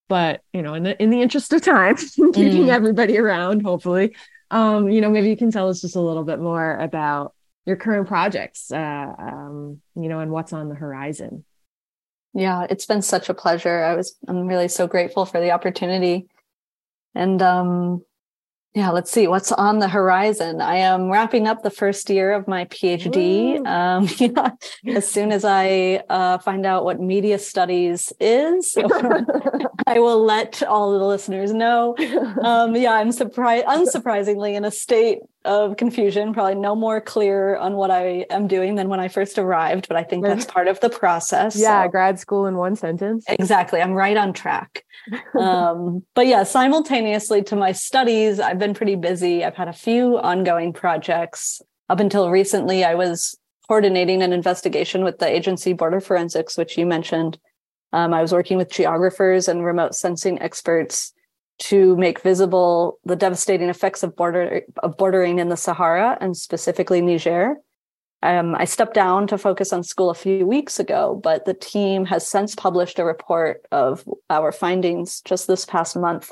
[0.10, 1.96] but you know in the in the interest of time
[2.34, 2.70] keeping mm.
[2.70, 4.16] everybody around hopefully
[4.52, 7.34] um you know maybe you can tell us just a little bit more about
[7.66, 11.44] your current projects uh um you know and what's on the horizon.
[12.34, 13.84] Yeah it's been such a pleasure.
[13.84, 16.28] I was i'm really so grateful for the opportunity.
[17.16, 18.04] And um
[18.76, 20.60] yeah, let's see what's on the horizon.
[20.60, 23.64] I am wrapping up the first year of my PhD.
[23.68, 28.76] Um, yeah, as soon as I uh, find out what media studies is,
[29.88, 31.96] I will let all the listeners know.
[32.44, 37.74] Um, yeah, I'm surprised, unsurprisingly, in a state of confusion, probably no more clear on
[37.74, 40.80] what I am doing than when I first arrived, but I think that's part of
[40.80, 41.56] the process.
[41.56, 41.90] Yeah, so.
[41.90, 43.26] grad school in one sentence.
[43.28, 43.82] Exactly.
[43.82, 44.86] I'm right on track.
[45.40, 49.44] um, but yeah, simultaneously to my studies, I've been pretty busy.
[49.44, 51.62] I've had a few ongoing projects.
[51.90, 53.38] Up until recently, I was
[53.68, 57.38] coordinating an investigation with the agency Border Forensics, which you mentioned.
[57.92, 61.14] Um, I was working with geographers and remote sensing experts
[61.60, 67.02] to make visible the devastating effects of border of bordering in the Sahara and specifically
[67.02, 67.58] Niger.
[68.24, 72.06] um, I stepped down to focus on school a few weeks ago, but the team
[72.06, 76.32] has since published a report of our findings just this past month,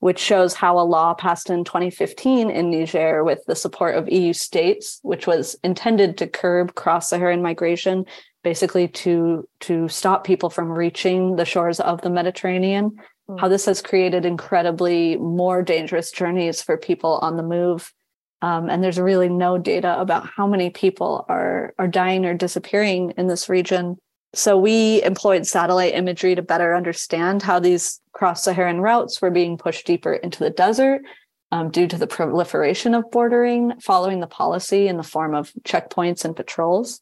[0.00, 4.32] which shows how a law passed in 2015 in Niger with the support of EU
[4.32, 8.06] states, which was intended to curb cross Saharan migration,
[8.42, 12.96] basically to, to stop people from reaching the shores of the Mediterranean.
[13.30, 13.40] Mm.
[13.40, 17.92] How this has created incredibly more dangerous journeys for people on the move
[18.40, 23.12] um, and there's really no data about how many people are are dying or disappearing
[23.16, 23.96] in this region.
[24.34, 29.86] So we employed satellite imagery to better understand how these cross-Saharan routes were being pushed
[29.86, 31.02] deeper into the desert
[31.50, 36.24] um, due to the proliferation of bordering, following the policy in the form of checkpoints
[36.24, 37.00] and patrols,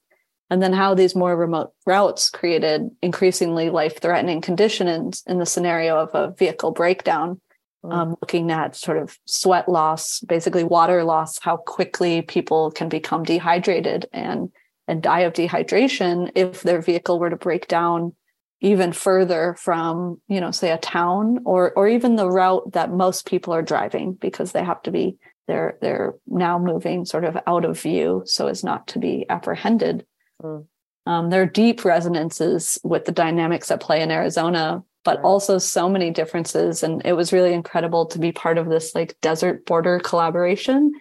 [0.50, 6.14] and then how these more remote routes created increasingly life-threatening conditions in the scenario of
[6.14, 7.40] a vehicle breakdown
[7.86, 7.92] Mm.
[7.92, 13.22] um, looking at sort of sweat loss, basically water loss, how quickly people can become
[13.22, 14.50] dehydrated and
[14.88, 18.14] and die of dehydration if their vehicle were to break down
[18.60, 23.26] even further from you know say a town or or even the route that most
[23.26, 25.16] people are driving because they have to be
[25.46, 30.06] they're they're now moving sort of out of view so as not to be apprehended
[30.42, 30.66] mm.
[31.06, 35.88] um, there are deep resonances with the dynamics at play in arizona but also so
[35.88, 36.82] many differences.
[36.82, 40.92] And it was really incredible to be part of this like desert border collaboration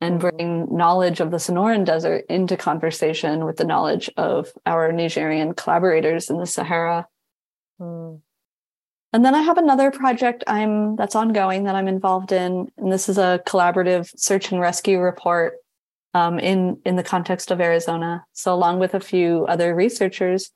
[0.00, 0.36] and mm-hmm.
[0.36, 6.30] bring knowledge of the Sonoran Desert into conversation with the knowledge of our Nigerian collaborators
[6.30, 7.08] in the Sahara.
[7.80, 8.20] Mm.
[9.12, 13.08] And then I have another project I'm that's ongoing that I'm involved in, and this
[13.08, 15.54] is a collaborative search and rescue report
[16.14, 18.24] um, in in the context of Arizona.
[18.32, 20.50] So, along with a few other researchers,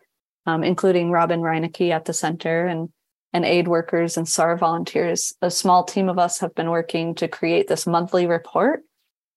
[0.46, 2.88] um, including Robin Reineke at the center and
[3.32, 5.32] and aid workers and SAR volunteers.
[5.40, 8.82] A small team of us have been working to create this monthly report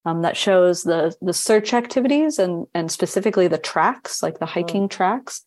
[0.05, 4.87] um, that shows the the search activities and and specifically the tracks, like the hiking
[4.87, 4.91] mm.
[4.91, 5.45] tracks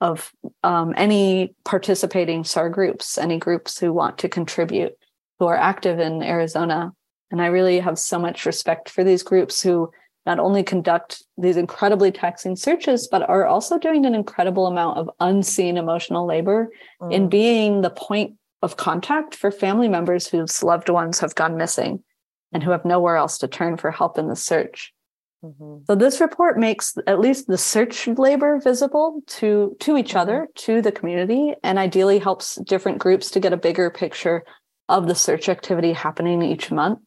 [0.00, 4.92] of um, any participating SAR groups, any groups who want to contribute,
[5.38, 6.92] who are active in Arizona.
[7.30, 9.90] And I really have so much respect for these groups who
[10.28, 15.08] not only conduct these incredibly taxing searches, but are also doing an incredible amount of
[15.20, 16.68] unseen emotional labor
[17.00, 17.10] mm.
[17.10, 22.04] in being the point of contact for family members whose loved ones have gone missing
[22.52, 24.92] and who have nowhere else to turn for help in the search.
[25.42, 25.84] Mm-hmm.
[25.86, 30.18] So this report makes at least the search labor visible to to each mm-hmm.
[30.18, 34.44] other, to the community, and ideally helps different groups to get a bigger picture
[34.90, 36.98] of the search activity happening each month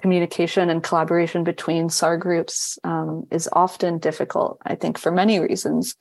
[0.00, 5.96] communication and collaboration between SAR groups um, is often difficult, I think, for many reasons.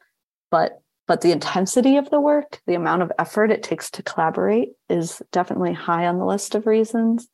[0.50, 4.70] But but the intensity of the work, the amount of effort it takes to collaborate,
[4.90, 7.28] is definitely high on the list of reasons.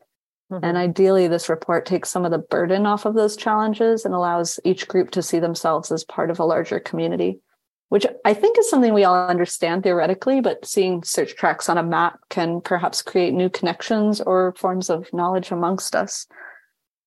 [0.50, 0.64] Mm-hmm.
[0.64, 4.62] And ideally, this report takes some of the burden off of those challenges and allows
[4.64, 7.42] each group to see themselves as part of a larger community,
[7.90, 11.84] which I think is something we all understand theoretically, but seeing search tracks on a
[11.84, 16.28] map can perhaps create new connections or forms of knowledge amongst us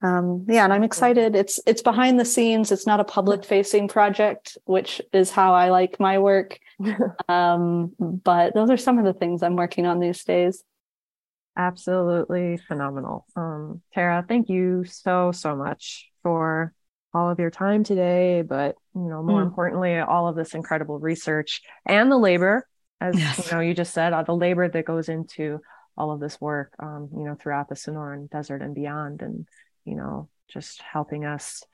[0.02, 1.34] um, yeah and i'm excited.
[1.34, 2.70] It's it's behind the scenes.
[2.72, 6.58] It's not a public facing project which is how i like my work.
[7.28, 10.62] Um, but those are some of the things i'm working on these days.
[11.56, 13.26] Absolutely phenomenal.
[13.36, 16.72] Um, tara thank you so so much for
[17.14, 19.46] all of your time today but you know more mm.
[19.46, 22.68] importantly all of this incredible research and the labor
[23.00, 23.46] as yes.
[23.46, 25.58] you know you just said uh, the labor that goes into
[25.98, 29.20] all of this work um, you know throughout the sonoran desert and beyond.
[29.20, 29.46] And
[29.88, 31.64] you know, just helping us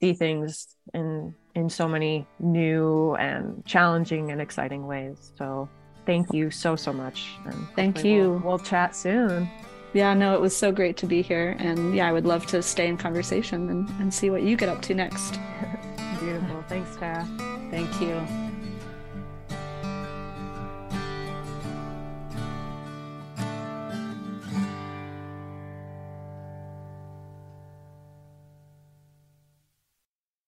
[0.00, 5.32] see things in in so many new and challenging and exciting ways.
[5.36, 5.68] So
[6.06, 7.32] thank you so so much.
[7.44, 8.40] And thank you.
[8.42, 9.48] We'll, we'll chat soon.
[9.92, 11.56] Yeah, no, it was so great to be here.
[11.58, 14.68] And yeah, I would love to stay in conversation and, and see what you get
[14.68, 15.40] up to next.
[16.20, 16.64] Beautiful.
[16.68, 17.26] Thanks, Tara.
[17.70, 18.49] Thank you.